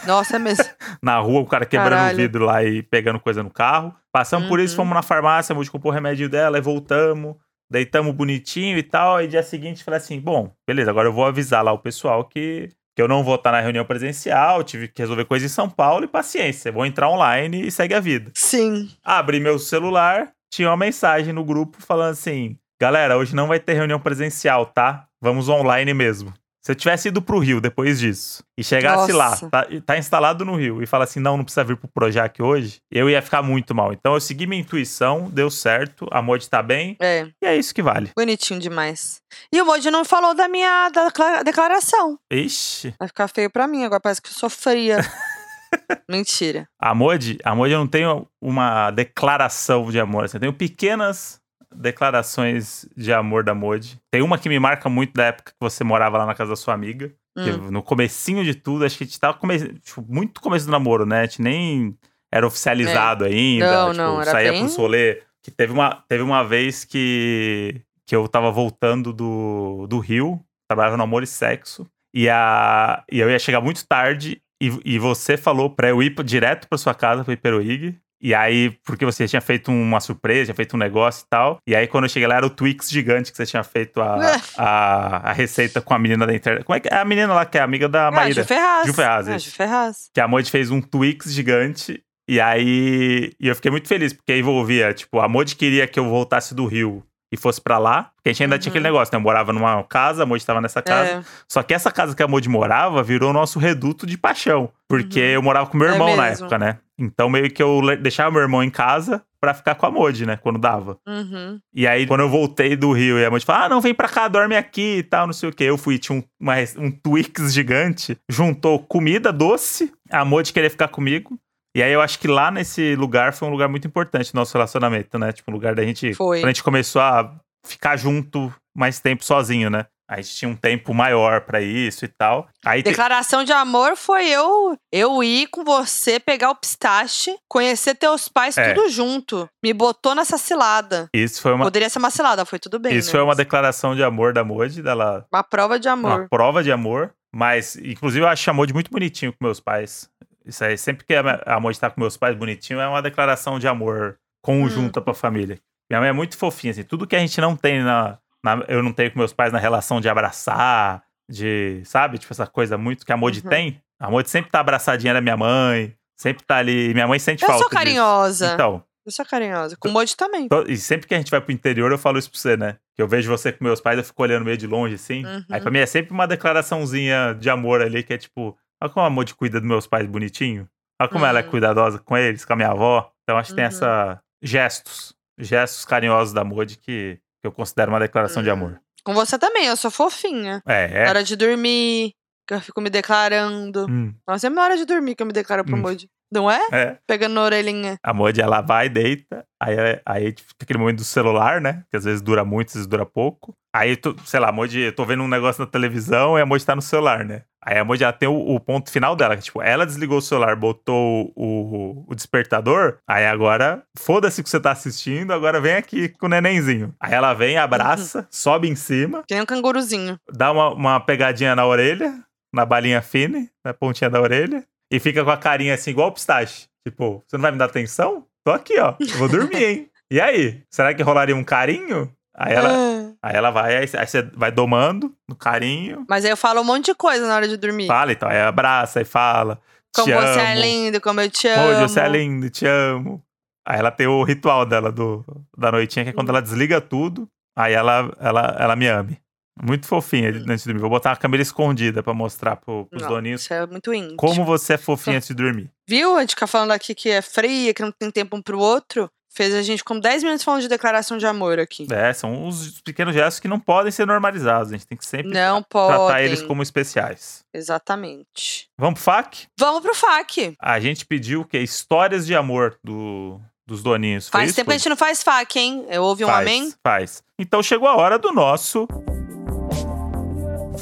[0.06, 0.64] Nossa, é mesmo.
[1.02, 2.14] na rua, o cara quebrando Caralho.
[2.14, 3.94] o vidro lá e pegando coisa no carro.
[4.12, 4.78] Passamos por isso, Uhum.
[4.78, 7.36] fomos na farmácia, comprou o remédio dela e voltamos.
[7.70, 9.16] Deitamos bonitinho e tal.
[9.16, 12.68] Aí dia seguinte falei assim: bom, beleza, agora eu vou avisar lá o pessoal que,
[12.96, 16.04] que eu não vou estar na reunião presencial, tive que resolver coisa em São Paulo
[16.04, 16.72] e paciência.
[16.72, 18.32] Vou entrar online e segue a vida.
[18.34, 18.90] Sim.
[19.04, 23.74] Abri meu celular, tinha uma mensagem no grupo falando assim: galera, hoje não vai ter
[23.74, 25.06] reunião presencial, tá?
[25.22, 26.34] Vamos online mesmo.
[26.62, 29.44] Se eu tivesse ido pro Rio depois disso e chegasse Nossa.
[29.46, 32.40] lá, tá, tá instalado no Rio, e fala assim: não, não precisa vir pro Projac
[32.42, 33.92] hoje, eu ia ficar muito mal.
[33.94, 37.26] Então eu segui minha intuição, deu certo, a Mod tá bem, É.
[37.42, 38.10] e é isso que vale.
[38.14, 39.22] Bonitinho demais.
[39.50, 42.18] E o Moji não falou da minha da declara- declaração.
[42.30, 42.94] Ixi.
[42.98, 44.98] Vai ficar feio pra mim, agora parece que eu sou fria.
[46.10, 46.68] Mentira.
[46.78, 51.40] A Mod, a Mod eu não tenho uma declaração de amor, assim, eu tenho pequenas
[51.74, 54.00] declarações de amor da Mod.
[54.10, 56.56] Tem uma que me marca muito da época que você morava lá na casa da
[56.56, 57.12] sua amiga.
[57.38, 57.70] Hum.
[57.70, 59.56] no comecinho de tudo, acho que a gente tava come...
[59.78, 61.20] tipo, muito começo do namoro, né?
[61.20, 61.96] A gente nem
[62.32, 63.66] era oficializado ainda.
[63.66, 63.72] É.
[63.72, 65.22] Não, tipo, não, era saía bem- pros rolê.
[65.42, 70.98] Que teve uma, teve uma vez que, que eu tava voltando do, do Rio, trabalhava
[70.98, 75.38] no amor e sexo, e, a, e eu ia chegar muito tarde, e, e você
[75.38, 77.98] falou pra eu ir direto pra sua casa, pra Iperuígue.
[78.22, 81.58] E aí, porque você tinha feito uma surpresa, tinha feito um negócio e tal.
[81.66, 84.16] E aí, quando eu cheguei lá, era o Twix gigante que você tinha feito a,
[84.58, 86.64] a, a receita com a menina da internet.
[86.64, 88.42] Como é que é a menina lá que é amiga da Ah, Maíra?
[88.42, 88.84] Ju Ferraz.
[88.84, 90.10] Gil Ferraz, Ah, Ferraz.
[90.12, 92.02] que a Mod fez um Twix gigante.
[92.28, 93.32] E aí.
[93.40, 96.66] E eu fiquei muito feliz, porque envolvia, tipo, a Mod queria que eu voltasse do
[96.66, 97.02] Rio
[97.32, 98.10] e fosse pra lá.
[98.16, 98.72] Porque a gente ainda tinha Uhum.
[98.72, 99.16] aquele negócio, né?
[99.16, 101.10] Eu morava numa casa, a Mod tava nessa casa.
[101.10, 101.22] É.
[101.48, 104.68] Só que essa casa que a Mod morava virou nosso reduto de paixão.
[104.88, 106.44] Porque eu morava com meu É irmão na mesmo.
[106.46, 106.78] época, né?
[107.00, 110.36] Então meio que eu deixava meu irmão em casa pra ficar com a Mod, né?
[110.36, 110.98] Quando dava.
[111.08, 111.58] Uhum.
[111.74, 114.08] E aí, quando eu voltei do Rio e a mãe falou: Ah, não, vem pra
[114.08, 115.64] cá, dorme aqui e tal, não sei o quê.
[115.64, 120.88] Eu fui, tinha um, uma um Twix gigante, juntou comida doce, a Modi queria ficar
[120.88, 121.38] comigo.
[121.74, 124.52] E aí eu acho que lá nesse lugar foi um lugar muito importante no nosso
[124.52, 125.32] relacionamento, né?
[125.32, 126.12] Tipo, um lugar da gente.
[126.14, 126.40] Foi.
[126.40, 127.32] Quando a gente começou a
[127.64, 129.86] ficar junto mais tempo sozinho, né?
[130.10, 132.48] A gente tinha um tempo maior pra isso e tal.
[132.64, 137.94] Aí te- Declaração de amor foi eu eu ir com você, pegar o pistache, conhecer
[137.94, 138.72] teus pais É.
[138.74, 139.48] tudo junto.
[139.62, 141.08] Me botou nessa cilada.
[141.14, 142.96] isso foi uma, Poderia ser uma cilada, foi tudo bem.
[142.96, 143.12] isso né?
[143.12, 146.10] foi uma declaração de amor da Modi, dela Uma prova de amor.
[146.22, 147.12] uma prova de amor.
[147.32, 150.10] Mas, inclusive, eu acho chamou de muito bonitinho com meus pais.
[150.44, 153.60] Isso aí, sempre que a a Amor está com meus pais bonitinho, é uma declaração
[153.60, 155.58] de amor conjunta pra família.
[155.88, 156.82] Minha mãe é muito fofinha, assim.
[156.82, 159.58] Tudo que a gente não tem na, na- Eu não tenho com meus pais na
[159.58, 161.82] relação de abraçar, de.
[161.84, 162.18] Sabe?
[162.18, 163.50] Tipo, essa coisa muito que a Modi Uhum.
[163.50, 163.82] tem.
[164.00, 166.92] A Modi sempre tá abraçadinha da minha mãe, sempre tá ali.
[166.94, 167.62] Minha mãe sente Eu falta.
[167.62, 167.78] sou disso.
[167.78, 168.52] carinhosa.
[168.54, 168.82] Então.
[169.06, 169.76] Eu sou carinhosa.
[169.78, 170.46] Com o também.
[170.48, 172.76] To- E sempre que a gente vai pro interior, eu falo isso pra você, né?
[172.94, 175.24] Que eu vejo você com meus pais, eu fico olhando meio de longe, assim.
[175.24, 175.42] Uhum.
[175.50, 179.04] Aí pra mim é sempre uma declaraçãozinha de amor ali, que é tipo, olha como
[179.06, 180.68] a Modi cuida dos meus pais bonitinho.
[181.00, 181.48] Olha como ela é Uhum.
[181.50, 183.10] cuidadosa com eles, com a minha avó.
[183.22, 183.68] Então acho que tem Uhum.
[183.68, 188.54] essa gestos, gestos carinhosos da Modi que, que eu considero uma declaração de Uhum.
[188.54, 188.80] amor.
[189.04, 190.62] Com você também, eu sou fofinha.
[190.66, 191.08] É, Na é.
[191.08, 192.12] hora de dormir,
[192.46, 193.86] que eu fico me declarando.
[193.88, 195.80] Hum, Nossa, é na hora de dormir que eu me declaro pro Hum.
[195.80, 196.08] Moji.
[196.32, 196.60] Não é?
[196.72, 196.96] é.
[197.06, 197.96] Pegando na orelhinha.
[198.02, 199.76] A Modi, ela vai, deita, aí,
[200.06, 201.82] aí fica aquele momento do celular, né?
[201.90, 203.54] Que às vezes dura muito, às vezes dura pouco.
[203.74, 206.46] Aí, tu, sei lá, a Modi, eu tô vendo um negócio na televisão e a
[206.46, 207.42] Modi tá no celular, né?
[207.62, 210.22] Aí a Modi, ela tem o, o ponto final dela, que tipo, ela desligou o
[210.22, 216.08] celular, botou o, o despertador, aí agora, foda-se que você tá assistindo, agora vem aqui
[216.08, 216.94] com o nenenzinho.
[216.98, 220.16] Aí ela vem, abraça, sobe em cima, Que nem um canguruzinho.
[220.32, 222.14] dá uma, uma pegadinha na orelha,
[222.52, 226.12] na balinha fine, na pontinha da orelha, e fica com a carinha assim, igual o
[226.12, 226.66] pistache.
[226.86, 228.24] Tipo, você não vai me dar atenção?
[228.44, 228.94] Tô aqui, ó.
[229.18, 229.90] Vou dormir, hein?
[230.10, 230.62] E aí?
[230.70, 232.12] Será que rolaria um carinho?
[232.34, 233.12] Aí ela, Ah.
[233.22, 236.04] aí ela vai, aí você vai domando no carinho.
[236.08, 237.86] Mas aí eu falo um monte de coisa na hora de dormir.
[237.86, 238.28] Fala, então.
[238.28, 239.60] Aí abraça, aí fala.
[239.94, 240.60] Como você é amo.
[240.60, 241.68] lindo, como eu te amo.
[241.68, 243.22] Hoje você é lindo, te amo.
[243.66, 245.24] Aí ela tem o ritual dela do,
[245.56, 249.20] da noitinha, que é quando ela desliga tudo, aí ela, ela, ela me ame.
[249.62, 250.80] Muito fofinha antes de dormir.
[250.80, 254.16] Vou botar uma câmera escondida pra mostrar pro, pros Não, doninhos Isso é muito íntimo.
[254.16, 255.70] como você é fofinha antes de dormir.
[255.88, 256.16] Viu?
[256.16, 259.10] A gente fica falando aqui que é fria, que não tem tempo um pro outro.
[259.32, 261.86] Fez a gente com 10 minutos falando de declaração de amor aqui.
[261.88, 264.70] É, são os pequenos gestos que não podem ser normalizados.
[264.70, 266.24] A gente tem que sempre Não tratar podem.
[266.24, 267.44] eles como especiais.
[267.54, 268.68] Exatamente.
[268.76, 269.46] Vamos pro FAQ?
[269.58, 270.54] Vamos pro FAQ.
[270.60, 271.60] A gente pediu o quê?
[271.60, 274.28] Histórias de amor do, dos doninhos.
[274.28, 275.86] Foi Faz isso, tempo que a gente não faz FAQ, hein?
[275.88, 276.74] Eu ouvi um faz, amém?
[276.82, 277.22] Faz.
[277.38, 278.88] Então chegou a hora do nosso.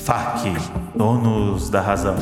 [0.09, 0.55] FAQ,
[0.97, 2.17] donos da razão.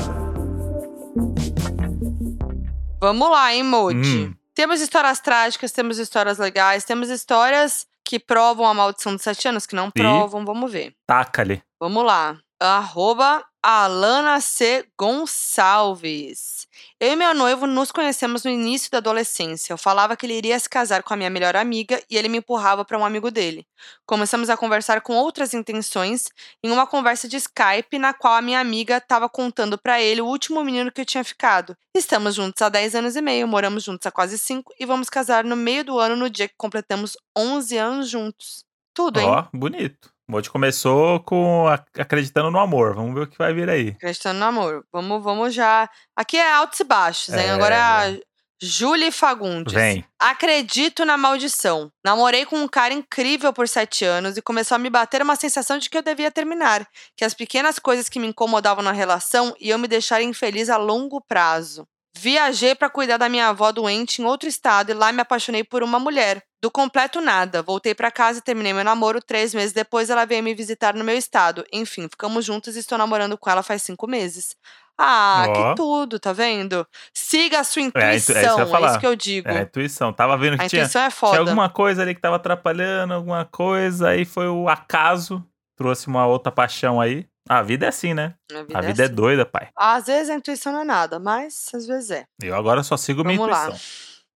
[3.01, 4.26] Vamos lá, hein, Modi?
[4.26, 4.34] Hum.
[4.57, 9.66] Temos histórias trágicas, temos histórias legais, temos histórias que provam a maldição dos sete anos,
[9.66, 10.45] que não provam.
[10.45, 10.95] Vamos ver.
[11.07, 11.62] Taca-lhe.
[11.80, 12.37] Vamos lá.
[12.59, 14.87] Arroba Alana C.
[14.97, 16.69] Gonçalves.
[17.01, 19.73] Eu e meu noivo nos conhecemos no início da adolescência.
[19.73, 22.39] Eu falava que ele iria se casar com a minha melhor amiga e ele me
[22.39, 23.67] empurrava para um amigo dele.
[24.07, 26.29] Começamos a conversar com outras intenções
[26.62, 30.27] em uma conversa de Skype na qual a minha amiga estava contando para ele o
[30.27, 31.77] último menino que eu tinha ficado.
[31.93, 35.43] Estamos juntos há 10 anos e meio, moramos juntos há quase 5 e vamos casar
[35.43, 38.64] no meio do ano no dia que completamos 11 anos juntos.
[38.95, 39.27] Tudo, hein?
[39.27, 40.16] Ó, bonito.
[40.29, 42.95] Modi começou com a- acreditando no amor.
[42.95, 43.89] Vamos ver o que vai vir aí.
[43.91, 44.85] Acreditando no amor.
[44.93, 45.89] Vamos, vamos já.
[46.16, 47.47] Aqui é altos e baixos, hein?
[47.47, 48.18] É, Agora é a
[48.61, 49.72] Júlia Fagundes.
[49.72, 50.05] Vem.
[50.18, 51.93] Acredito na maldição.
[52.05, 55.79] Namorei com um cara incrível por sete anos e começou a me bater uma sensação
[55.79, 56.87] de que eu devia terminar.
[57.16, 61.20] Que as pequenas coisas que me incomodavam na relação iam me deixar infeliz a longo
[61.20, 61.87] prazo.
[62.19, 65.83] Viajei para cuidar da minha avó doente em outro estado e lá me apaixonei por
[65.83, 66.43] uma mulher.
[66.62, 67.62] Do completo nada.
[67.62, 69.21] Voltei para casa e terminei meu namoro.
[69.21, 71.64] Três meses depois, ela veio me visitar no meu estado.
[71.73, 74.57] Enfim, ficamos juntos e estou namorando com ela faz cinco meses.
[74.99, 75.53] Ah, Ó.
[75.71, 76.87] que tudo, tá vendo?
[77.12, 79.49] Siga a sua É, isso- é isso intuição, é, isso que eu digo.
[79.49, 80.12] É a intuição.
[80.12, 83.45] Tava vendo que a tinha, intuição é tinha alguma coisa ali que tava atrapalhando, alguma
[83.45, 84.09] coisa.
[84.09, 85.45] Aí foi o acaso.
[85.77, 87.27] Trouxe uma outra paixão aí.
[87.49, 88.35] A vida é assim, né?
[88.53, 89.15] A vida, A vida é assim.
[89.15, 89.69] doida, pai.
[89.77, 92.25] Às vezes a intuição não é nada, mas às vezes é.
[92.43, 93.67] Eu agora só sigo minha Vamos lá.
[93.67, 93.87] intuição.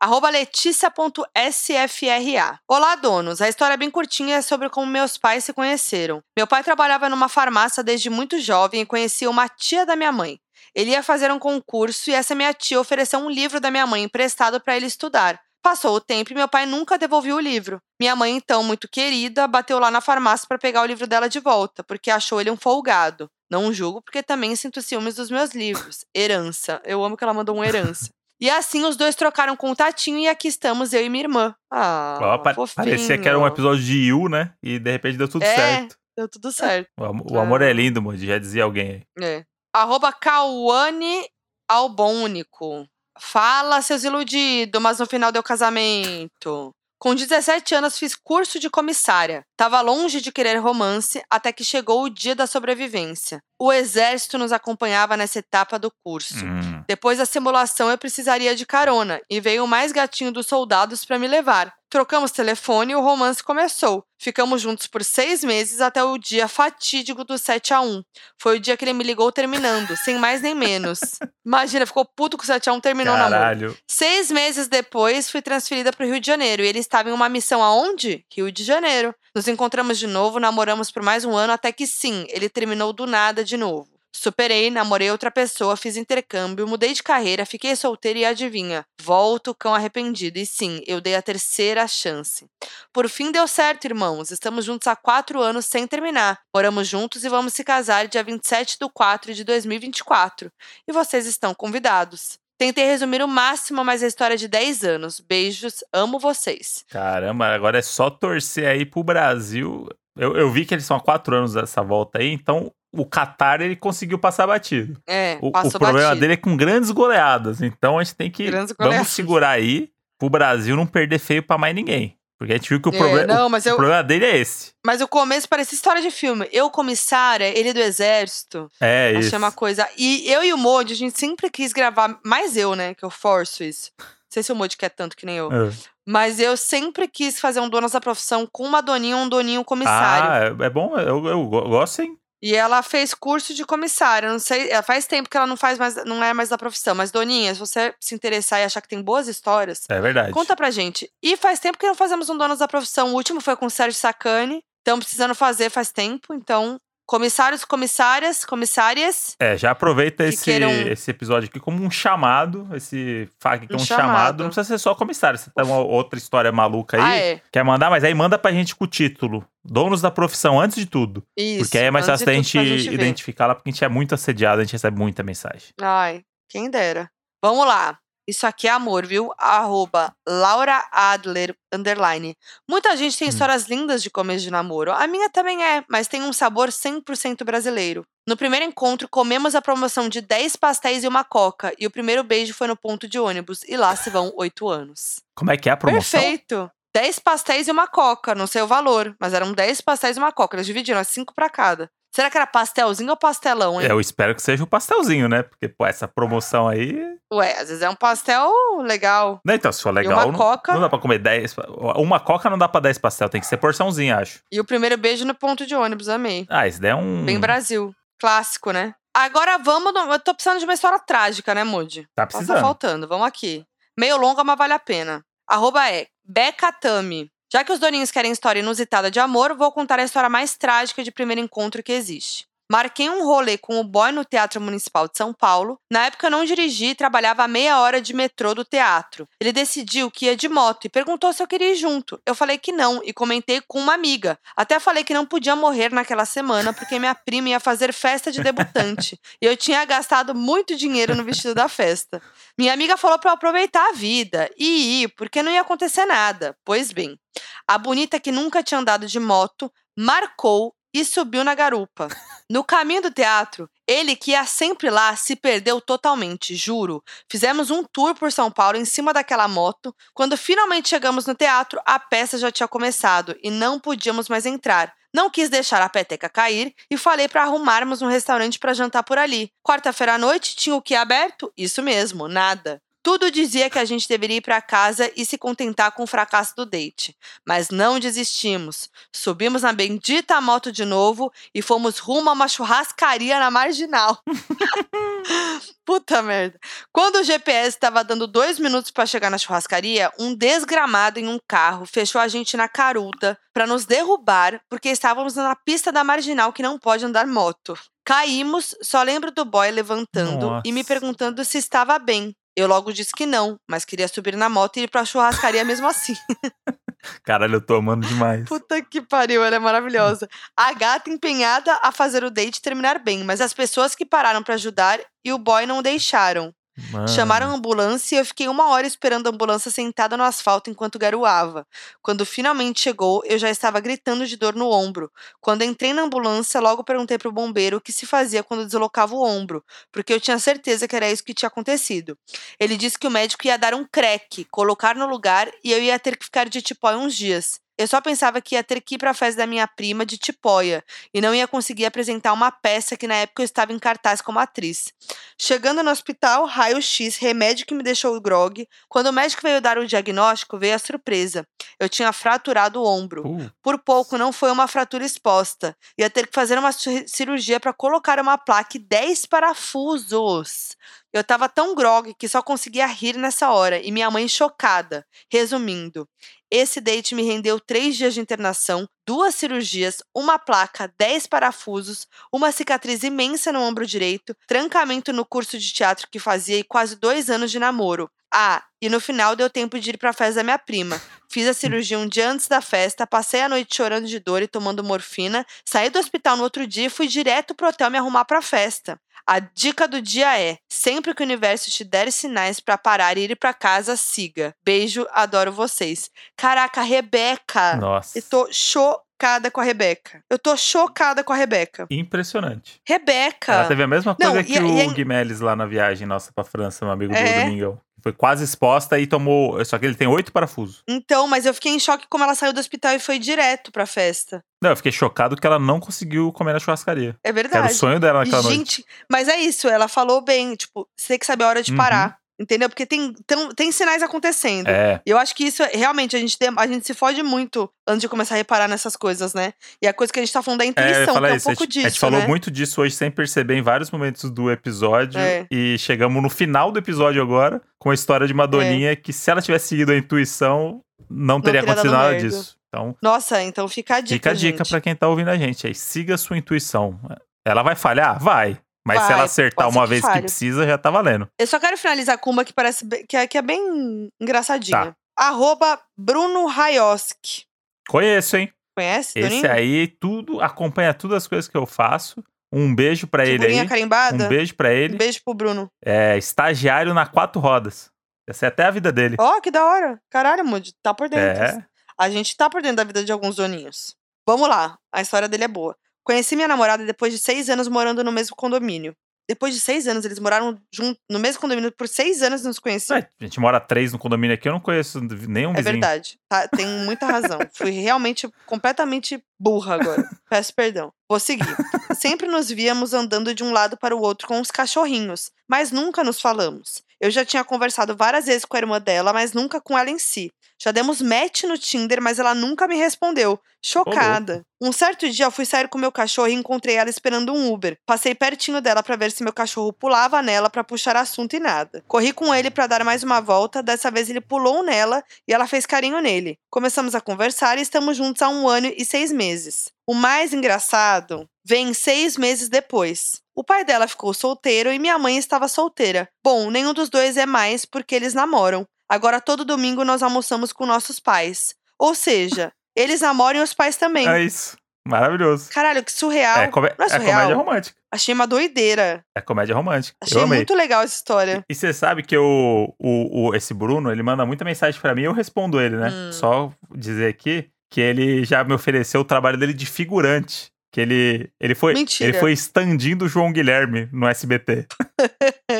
[0.02, 2.58] Arroba letícia.sfra.
[2.68, 3.40] Olá, donos.
[3.42, 6.22] A história é bem curtinha é sobre como meus pais se conheceram.
[6.36, 10.38] Meu pai trabalhava numa farmácia desde muito jovem e conhecia uma tia da minha mãe.
[10.74, 14.02] Ele ia fazer um concurso e essa minha tia ofereceu um livro da minha mãe
[14.02, 15.38] emprestado para ele estudar.
[15.62, 17.78] Passou o tempo e meu pai nunca devolveu o livro.
[18.00, 21.38] Minha mãe, então, muito querida, bateu lá na farmácia para pegar o livro dela de
[21.38, 23.28] volta, porque achou ele um folgado.
[23.50, 26.04] Não julgo, porque também sinto ciúmes dos meus livros.
[26.16, 26.80] Herança.
[26.84, 28.08] Eu amo que ela mandou um herança.
[28.40, 31.54] E assim os dois trocaram contatinho e aqui estamos, eu e minha irmã.
[31.70, 34.54] Ah, Ó, pa- parecia que era um episódio de You, né?
[34.62, 35.54] E de repente deu tudo É.
[35.54, 35.96] certo.
[36.16, 36.88] Deu tudo certo.
[36.98, 38.26] O, am- o amor é lindo, Modi.
[38.26, 39.24] Já dizia alguém aí.
[39.24, 39.44] É.
[39.74, 41.26] Arroba Cauane
[41.68, 42.86] Albônico.
[43.20, 46.70] Fala, seus iludidos, mas no final deu casamento.
[46.98, 49.42] Com 17 anos fiz curso de comissária.
[49.60, 53.42] Tava longe de querer romance até que chegou o dia da sobrevivência.
[53.60, 56.46] O exército nos acompanhava nessa etapa do curso.
[56.46, 56.82] Hum.
[56.88, 61.18] Depois da simulação, eu precisaria de carona e veio o mais gatinho dos soldados para
[61.18, 61.74] me levar.
[61.90, 64.02] Trocamos telefone e o romance começou.
[64.18, 68.02] Ficamos juntos por seis meses até o dia fatídico do 7 a 1
[68.38, 71.00] Foi o dia que ele me ligou terminando, sem mais nem menos.
[71.44, 73.40] Imagina, ficou puto com o 7 a 1 terminou o namoro.
[73.40, 73.78] Caralho.
[73.86, 77.28] Seis meses depois, fui transferida para o Rio de Janeiro e ele estava em uma
[77.28, 78.24] missão aonde?
[78.34, 79.14] Rio de Janeiro.
[79.32, 83.06] Nos encontramos de novo, namoramos por mais um ano, até que sim, ele terminou do
[83.06, 83.88] nada de novo.
[84.12, 89.72] Superei, namorei outra pessoa, fiz intercâmbio, mudei de carreira, fiquei solteira e adivinha, volto cão
[89.72, 90.36] arrependido.
[90.36, 92.44] E sim, eu dei a terceira chance.
[92.92, 94.32] Por fim deu certo, irmãos.
[94.32, 96.40] Estamos juntos há quatro anos sem terminar.
[96.52, 100.50] Moramos juntos e vamos se casar dia 27 de 4 de 2024.
[100.88, 102.36] E vocês estão convidados.
[102.60, 105.18] Tentei resumir o máximo, mas a história é de 10 anos.
[105.18, 106.84] Beijos, amo vocês.
[106.90, 109.88] Caramba, agora é só torcer aí pro Brasil.
[110.14, 113.62] Eu, eu vi que eles são há quatro anos dessa volta aí, então o Qatar
[113.62, 115.00] ele conseguiu passar batido.
[115.08, 116.20] É, O, o problema batido.
[116.20, 119.88] dele é com grandes goleadas, então a gente tem que vamos segurar aí
[120.18, 122.14] pro Brasil não perder feio pra mais ninguém.
[122.40, 124.72] Porque a gente viu que o, É, proble- não, o- eu- problema dele é esse.
[124.82, 126.48] Mas o começo parecia história de filme.
[126.50, 128.70] Eu, comissária, ele do exército.
[128.80, 129.26] É isso.
[129.28, 129.86] Achei uma coisa.
[129.98, 132.18] E eu e o Modi, a gente sempre quis gravar.
[132.24, 132.94] Mais eu, né?
[132.94, 133.90] Que eu forço isso.
[133.98, 135.52] Não sei se o Modi quer tanto que nem eu.
[135.52, 135.70] É.
[136.06, 140.30] Mas eu sempre quis fazer um Donas da Profissão com uma doninha um doninho comissário.
[140.58, 142.16] Ah, é, é bom, eu, eu go- gosto, hein?
[142.42, 144.30] E ela fez curso de comissária.
[144.30, 146.94] Não sei, ela faz tempo que ela não faz mais, não é mais da profissão.
[146.94, 150.32] Mas, Doninha, se você se interessar e achar que tem boas histórias, É verdade.
[150.32, 151.10] conta pra gente.
[151.22, 153.10] E faz tempo que não fazemos um Donas da Profissão.
[153.12, 154.62] O último foi com o Sérgio Sacani.
[154.78, 156.32] Estamos precisando fazer faz tempo.
[156.32, 156.80] Então,
[157.10, 159.34] comissários, comissárias, comissárias.
[159.40, 162.68] É, já aproveita que esse, queiram- esse episódio aqui como um chamado.
[162.72, 164.06] Esse FAQ que é Um um chamado.
[164.06, 164.42] chamado.
[164.44, 165.36] Não precisa ser só comissário.
[165.36, 167.02] Você tem uma outra história maluca aí.
[167.02, 167.40] Ah, é.
[167.50, 169.44] Quer mandar, mas aí manda pra gente com o título.
[169.64, 171.24] Donos da profissão, antes de tudo.
[171.36, 171.64] Isso.
[171.64, 173.88] porque aí é mais fácil da tudo, gente, gente identificar lá, porque a gente é
[173.88, 175.70] muito assediado, a gente recebe muita mensagem.
[175.82, 177.10] Ai, quem dera.
[177.42, 177.98] Vamos lá.
[178.28, 179.32] Isso aqui é amor, viu?
[179.36, 182.36] Arroba Laura Adler, underline.
[182.68, 183.30] Muita gente tem Hum.
[183.30, 184.92] histórias lindas de começo de namoro.
[184.92, 188.06] A minha também é, mas tem um sabor 100% brasileiro.
[188.28, 191.72] No primeiro encontro, comemos a promoção de 10 pastéis e uma coca.
[191.78, 193.62] E o primeiro beijo foi no ponto de ônibus.
[193.66, 195.20] E lá se vão 8 anos.
[195.34, 196.20] Como é que é a promoção?
[196.20, 196.70] Perfeito!
[196.94, 200.32] 10 pastéis e uma coca, não sei o valor, mas eram 10 pastéis e uma
[200.32, 200.56] coca.
[200.56, 201.88] Eles dividiram, é 5 pra cada.
[202.12, 203.86] Será que era pastelzinho ou pastelão, hein?
[203.86, 205.44] É, eu espero que seja o pastelzinho, né?
[205.44, 207.00] Porque, pô, essa promoção aí.
[207.32, 208.52] Ué, às vezes é um pastel
[208.82, 209.40] legal.
[209.44, 210.14] Não, então, se for legal.
[210.14, 210.72] uma não, coca.
[210.74, 211.54] não dá pra comer 10.
[211.96, 214.40] Uma coca não dá pra 10 pastel, tem que ser porçãozinha, acho.
[214.50, 216.46] E o primeiro beijo no ponto de ônibus, amei.
[216.50, 217.24] Ah, esse daí é um.
[217.24, 217.94] Bem Brasil.
[218.18, 218.94] Clássico, né?
[219.14, 219.94] Agora vamos.
[219.94, 220.12] No...
[220.12, 222.08] Eu tô precisando de uma história trágica, né, Moody?
[222.14, 222.56] Tá Só precisando.
[222.56, 223.08] Tá faltando.
[223.08, 223.64] Vamos aqui.
[223.98, 225.22] Meio longa, mas vale a pena.
[225.48, 227.30] Arroba é Becatami.
[227.52, 231.02] Já que os doninhos querem história inusitada de amor, vou contar a história mais trágica
[231.02, 232.49] de primeiro encontro que existe.
[232.70, 235.76] Marquei um rolê com o boy no Teatro Municipal de São Paulo.
[235.90, 239.26] Na época eu não dirigi e trabalhava a meia hora de metrô do teatro.
[239.40, 242.20] Ele decidiu que ia de moto e perguntou se eu queria ir junto.
[242.24, 244.38] Eu falei que não e comentei com uma amiga.
[244.56, 248.40] Até falei que não podia morrer naquela semana porque minha prima ia fazer festa de
[248.40, 249.18] debutante.
[249.42, 252.22] e eu tinha gastado muito dinheiro no vestido da festa.
[252.56, 256.56] Minha amiga falou para eu aproveitar a vida e ir porque não ia acontecer nada.
[256.64, 257.18] Pois bem,
[257.66, 262.08] a bonita que nunca tinha andado de moto marcou e subiu na garupa.
[262.50, 267.00] No caminho do teatro, ele que ia sempre lá se perdeu totalmente, juro.
[267.30, 269.94] Fizemos um tour por São Paulo em cima daquela moto.
[270.12, 274.92] Quando finalmente chegamos no teatro, a peça já tinha começado e não podíamos mais entrar.
[275.14, 279.16] Não quis deixar a peteca cair e falei para arrumarmos um restaurante para jantar por
[279.16, 279.52] ali.
[279.62, 281.52] Quarta-feira à noite tinha o que aberto?
[281.56, 282.82] Isso mesmo, nada.
[283.02, 286.54] Tudo dizia que a gente deveria ir para casa e se contentar com o fracasso
[286.54, 287.16] do date.
[287.46, 288.90] Mas não desistimos.
[289.14, 294.18] Subimos na bendita moto de novo e fomos rumo a uma churrascaria na marginal.
[295.84, 296.58] Puta merda.
[296.92, 301.38] Quando o GPS estava dando dois minutos para chegar na churrascaria, um desgramado em um
[301.48, 306.52] carro fechou a gente na caruda para nos derrubar porque estávamos na pista da marginal
[306.52, 307.78] que não pode andar moto.
[308.04, 310.88] Caímos, só lembro do boy levantando e me Nossa.
[310.88, 312.34] perguntando se estava bem.
[312.56, 315.86] Eu logo disse que não, mas queria subir na moto e ir pra churrascaria mesmo
[315.86, 316.14] assim.
[317.24, 318.46] Caralho, eu tô amando demais.
[318.46, 320.28] Puta que pariu, ela é maravilhosa.
[320.56, 324.54] A gata empenhada a fazer o date terminar bem, mas as pessoas que pararam pra
[324.54, 326.52] ajudar e o boy não deixaram.
[326.90, 327.08] Mano.
[327.08, 330.98] Chamaram a ambulância e eu fiquei uma hora esperando a ambulância sentada no asfalto enquanto
[330.98, 331.66] garoava.
[332.02, 335.10] Quando finalmente chegou, eu já estava gritando de dor no ombro.
[335.40, 339.22] Quando entrei na ambulância, logo perguntei pro bombeiro o que se fazia quando deslocava o
[339.22, 342.18] ombro, porque eu tinha certeza que era isso que tinha acontecido.
[342.58, 345.98] Ele disse que o médico ia dar um creque, colocar no lugar e eu ia
[345.98, 347.60] ter que ficar de tipóia uns dias.
[347.80, 350.84] Eu só pensava que ia ter que ir pra festa da minha prima de tipóia
[351.14, 354.38] e não ia conseguir apresentar uma peça que na época eu estava em cartaz como
[354.38, 354.92] atriz.
[355.40, 358.68] Chegando no hospital, raio-x, remédio que me deixou grog.
[358.88, 361.46] Quando o médico veio dar o diagnóstico, veio a surpresa.
[361.78, 363.26] Eu tinha fraturado o ombro.
[363.26, 365.74] Uh, Por pouco não foi uma fratura exposta.
[365.98, 370.76] Ia ter que fazer uma ci- cirurgia para colocar uma placa e 10 parafusos.
[371.12, 375.04] Eu tava tão grog que só conseguia rir nessa hora e minha mãe chocada.
[375.30, 376.08] Resumindo,
[376.48, 382.52] esse date me rendeu três dias de internação, duas cirurgias, uma placa, 10 parafusos, uma
[382.52, 387.28] cicatriz imensa no ombro direito, trancamento no curso de teatro que fazia e quase dois
[387.28, 388.08] anos de namoro.
[388.32, 391.02] Ah, e no final deu tempo de ir pra festa da minha prima.
[391.28, 394.46] Fiz a cirurgia um dia antes da festa, passei a noite chorando de dor e
[394.46, 398.24] tomando morfina, saí do hospital no outro dia e fui direto pro hotel me arrumar
[398.24, 399.00] pra festa.
[399.32, 403.22] A dica do dia é: sempre que o universo te der sinais pra parar e
[403.22, 404.52] ir pra casa, siga.
[404.64, 406.10] Beijo, adoro vocês.
[406.36, 407.76] Caraca, Rebeca!
[407.76, 408.18] nossa.
[408.18, 409.09] Eu tô chocada
[409.50, 410.22] com a Rebeca.
[410.30, 411.86] Eu tô chocada com a Rebeca.
[411.90, 412.80] Impressionante.
[412.86, 413.52] Rebeca!
[413.52, 416.32] Ela teve a mesma coisa Não, que e o e Guimeles lá na viagem nossa
[416.32, 417.44] pra França, meu amigo do É?
[417.44, 417.80] Domingão.
[418.02, 419.62] Foi quase exposta e tomou.
[419.62, 420.82] Só que ele tem oito parafusos.
[420.88, 423.84] Então, mas eu fiquei em choque como ela saiu do hospital e foi direto pra
[423.84, 424.42] festa.
[424.62, 427.14] Não, eu fiquei chocado que ela não conseguiu comer na churrascaria.
[427.22, 427.74] É Que era o verdade.
[427.74, 428.56] sonho dela naquela noite.
[428.56, 431.72] Gente, mas é isso, ela falou bem, tipo, você tem que saber a hora de
[431.72, 431.76] Uhum.
[431.76, 432.16] parar.
[432.40, 432.70] Entendeu?
[432.70, 434.66] Porque tem, tão- tem sinais acontecendo.
[434.68, 434.98] É.
[435.06, 438.00] E eu acho que isso, é- realmente, a gente, a gente se fode muito antes
[438.00, 439.52] de começar a reparar nessas coisas, né?
[439.82, 441.32] E a coisa que a gente tá falando da É, eu intuição, ia que é
[441.32, 441.44] um isso.
[441.44, 442.26] pouco a, gente, disso, a gente falou né?
[442.26, 445.20] muito disso hoje sem perceber em vários momentos do episódio.
[445.20, 445.46] É.
[445.50, 449.30] E chegamos no final do episódio agora com a história de uma doninha que, se
[449.30, 450.80] ela tivesse seguido a intuição,
[451.10, 452.26] não teria teria acontecido nada merda.
[452.28, 452.56] disso.
[452.68, 455.66] Então, Nossa, então fica a dica, fica a dica pra quem tá ouvindo a gente
[455.66, 455.74] aí.
[455.74, 456.98] Siga a sua intuição.
[457.44, 458.18] Ela vai falhar?
[458.22, 458.58] Vai.
[458.94, 460.22] Mas se Vai, ela acertar uma que vez que falhe.
[460.22, 461.28] precisa, já tá valendo.
[461.38, 464.86] Eu só quero finalizar com uma que parece que é, que é bem engraçadinha.
[464.86, 464.96] Tá.
[465.16, 467.44] Arroba Bruno Raioski.
[467.88, 468.52] Conheço, hein?
[468.76, 469.50] Conhece, Esse Doninho?
[469.52, 472.22] aí, tudo, acompanha todas as coisas que eu faço.
[472.52, 473.68] Um beijo pra ele aí.
[473.68, 474.24] carimbada?
[474.24, 474.96] Um beijo pra Um ele.
[474.96, 475.68] beijo pro Bruno.
[475.84, 477.90] É estagiário na quatro rodas.
[478.28, 479.16] Essa é até a vida dele.
[479.18, 480.00] Ó, que da hora.
[480.10, 481.42] Caralho, Moody, tá por dentro.
[481.42, 481.64] É.
[481.98, 483.94] A gente tá por dentro da vida de alguns doninhos.
[484.26, 485.76] Vamos lá, a história dele é boa.
[486.10, 488.96] Conheci minha namorada depois de seis anos morando no mesmo condomínio.
[489.28, 492.58] Depois de seis anos, eles moraram junto, no mesmo condomínio por seis anos e nos
[492.58, 492.96] conheciam.
[492.98, 495.72] Ué, a gente mora três no condomínio aqui, eu não conheço nenhum É vizinho.
[495.74, 496.18] verdade.
[496.28, 497.38] Tá, tem muita razão.
[497.54, 500.02] Fui realmente completamente burra agora.
[500.28, 500.92] Peço perdão.
[501.10, 501.56] Vou seguir.
[501.98, 506.04] sempre nos víamos andando de um lado para o outro com os cachorrinhos, mas nunca
[506.04, 506.84] nos falamos.
[507.00, 509.98] Eu já tinha conversado várias vezes com a irmã dela, mas nunca com ela em
[509.98, 510.30] si.
[510.62, 513.40] Já demos match no Tinder, mas ela nunca me respondeu.
[513.64, 514.42] Chocada.
[514.60, 517.78] Um certo dia eu fui sair com meu cachorro e encontrei ela esperando um Uber.
[517.86, 521.82] Passei pertinho dela para ver se meu cachorro pulava nela para puxar assunto e nada.
[521.88, 525.46] Corri com ele para dar mais uma volta, dessa vez ele pulou nela e ela
[525.46, 526.38] fez carinho nele.
[526.50, 529.72] Começamos a conversar e estamos juntos há um ano e seis meses.
[529.90, 533.20] O mais engraçado vem seis meses depois.
[533.34, 536.08] O pai dela ficou solteiro e minha mãe estava solteira.
[536.24, 538.64] Bom, nenhum dos dois é mais porque eles namoram.
[538.88, 541.54] Agora todo domingo nós almoçamos com nossos pais.
[541.76, 544.06] Ou seja, eles namoram e os pais também.
[544.08, 544.56] É isso.
[544.86, 545.50] Maravilhoso.
[545.50, 546.38] Caralho, que surreal.
[546.38, 547.12] É, come- Não é é surreal?
[547.14, 547.76] comédia romântica.
[547.92, 549.04] Achei uma doideira.
[549.16, 549.96] É comédia romântica.
[550.00, 551.44] Achei muito legal essa história.
[551.50, 555.02] E você sabe que o, o, o- esse Bruno, ele manda muita mensagem pra mim
[555.02, 555.88] e eu respondo ele, né?
[555.90, 556.12] Hum.
[556.12, 560.50] Só dizer aqui que ele já me ofereceu o trabalho dele de figurante.
[560.72, 562.10] Que ele, ele foi Mentira.
[562.10, 564.66] ele foi standindo o João Guilherme no SBT.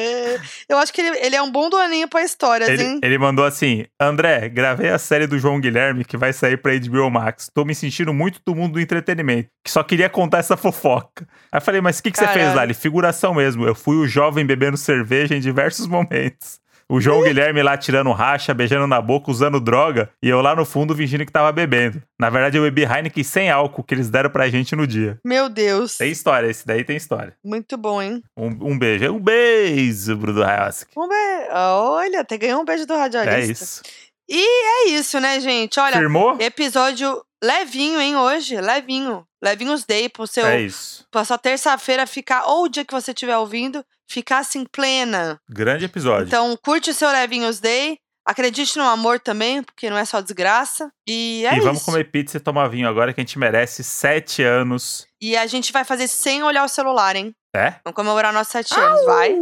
[0.69, 3.01] Eu acho que ele, ele é um bom doninho pra histórias, Ele, hein?
[3.03, 7.11] ele mandou assim: André, gravei a série do João Guilherme que vai sair pra HBO
[7.11, 7.51] Max.
[7.53, 11.27] Tô me sentindo muito do mundo do entretenimento, que só queria contar essa fofoca.
[11.51, 12.63] Aí eu falei, mas o que, que você fez lá?
[12.63, 13.67] Ele, figuração mesmo.
[13.67, 16.60] Eu fui o jovem bebendo cerveja em diversos momentos.
[16.91, 20.65] O João Guilherme lá tirando racha, beijando na boca, usando droga, e eu lá no
[20.65, 22.03] fundo fingindo que tava bebendo.
[22.19, 25.17] Na verdade, eu bebi Heineken sem álcool que eles deram pra gente no dia.
[25.25, 25.97] Meu Deus.
[25.97, 27.33] Tem história, esse daí tem história.
[27.45, 28.21] Muito bom, hein?
[28.37, 29.13] Um, um beijo.
[29.13, 30.91] Um beijo, Bruno Hayaski.
[30.93, 31.49] Vamos ver.
[31.53, 33.39] Olha, até ganhou um beijo do radialista.
[33.39, 33.83] É isso.
[34.29, 35.79] É isso, né, gente?
[35.79, 36.37] Olha, Firmou?
[36.41, 38.61] episódio levinho, hein, hoje?
[38.61, 39.25] Levinho.
[39.43, 40.47] Levinhos Day pro seu.
[40.47, 41.07] É isso.
[41.11, 45.41] Pra sua terça-feira ficar, ou o dia que você estiver ouvindo, ficar assim plena.
[45.49, 46.27] Grande episódio.
[46.27, 47.99] Então, curte o seu Levinhos Day.
[48.27, 50.91] Acredite no amor também, porque não é só desgraça.
[51.09, 51.67] E é e isso.
[51.67, 55.07] vamos comer pizza e tomar vinho agora que a gente merece sete anos.
[55.21, 57.35] E a gente vai fazer sem olhar o celular, hein?
[57.57, 57.75] É?
[57.85, 59.35] Vamos comemorar nossos sete anos, vai.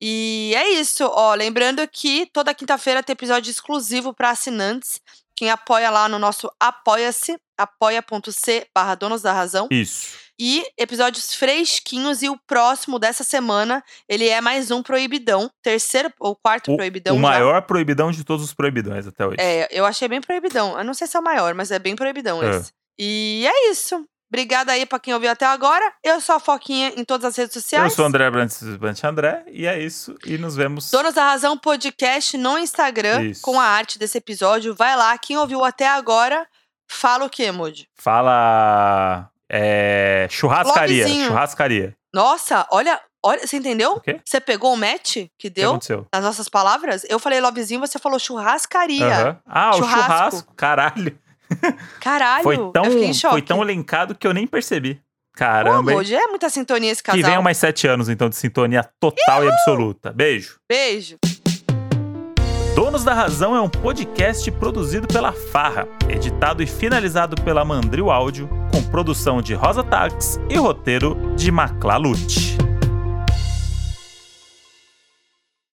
[0.00, 1.34] E é isso, ó.
[1.34, 5.00] Lembrando que toda quinta-feira tem episódio exclusivo para assinantes.
[5.42, 9.66] Quem apoia lá no nosso Apoia-se, apoia.c barra Donos da Razão.
[9.72, 10.16] Isso.
[10.38, 12.22] E episódios fresquinhos.
[12.22, 15.50] E o próximo dessa semana, ele é mais um proibidão.
[15.60, 17.22] Terceiro ou quarto O, proibidão o já.
[17.22, 19.36] maior proibidão de todos os proibidões até hoje.
[19.40, 20.78] É, eu achei bem proibidão.
[20.78, 22.58] Eu não sei se é o maior, mas é bem proibidão É.
[22.58, 22.70] esse.
[22.96, 24.06] E é isso.
[24.32, 25.92] Obrigada aí pra quem ouviu até agora.
[26.02, 27.84] Eu sou a Foquinha em todas as redes sociais.
[27.84, 30.16] Eu sou o André Brantes Brant André, e é isso.
[30.24, 30.90] E nos vemos.
[30.90, 33.42] Donos da Razão Podcast no Instagram Isso.
[33.42, 34.74] com a arte desse episódio.
[34.74, 36.46] Vai lá, quem ouviu até agora,
[36.90, 37.86] fala o que, Moody?
[37.94, 39.28] Fala.
[39.50, 41.02] É, churrascaria.
[41.02, 41.26] Lovezinho.
[41.26, 41.94] Churrascaria.
[42.14, 43.92] Nossa, olha, olha, você entendeu?
[43.96, 44.18] O quê?
[44.24, 46.06] Você pegou o match que que deu aconteceu?
[46.10, 47.04] nas nossas palavras?
[47.06, 49.06] Eu falei lovezinho, você falou churrascaria.
[49.06, 49.38] Aham.
[49.44, 49.98] Ah, Churrasco.
[49.98, 50.54] o churrasco.
[50.54, 51.18] Caralho.
[52.00, 53.32] Caralho, Foi tão, fiquei em choque.
[53.34, 55.00] foi tão elencado que eu nem percebi.
[55.34, 55.92] Caramba.
[55.92, 57.22] Moody, é muita sintonia esse que casal.
[57.30, 60.12] venham mais sete anos, então, de sintonia total e absoluta.
[60.12, 60.56] Beijo.
[60.70, 61.16] Beijo.
[62.74, 68.48] Donos da Razão é um podcast produzido pela Farra, editado e finalizado pela Mandril Áudio,
[68.72, 72.56] com produção de Rosa Tax e roteiro de Maclalute.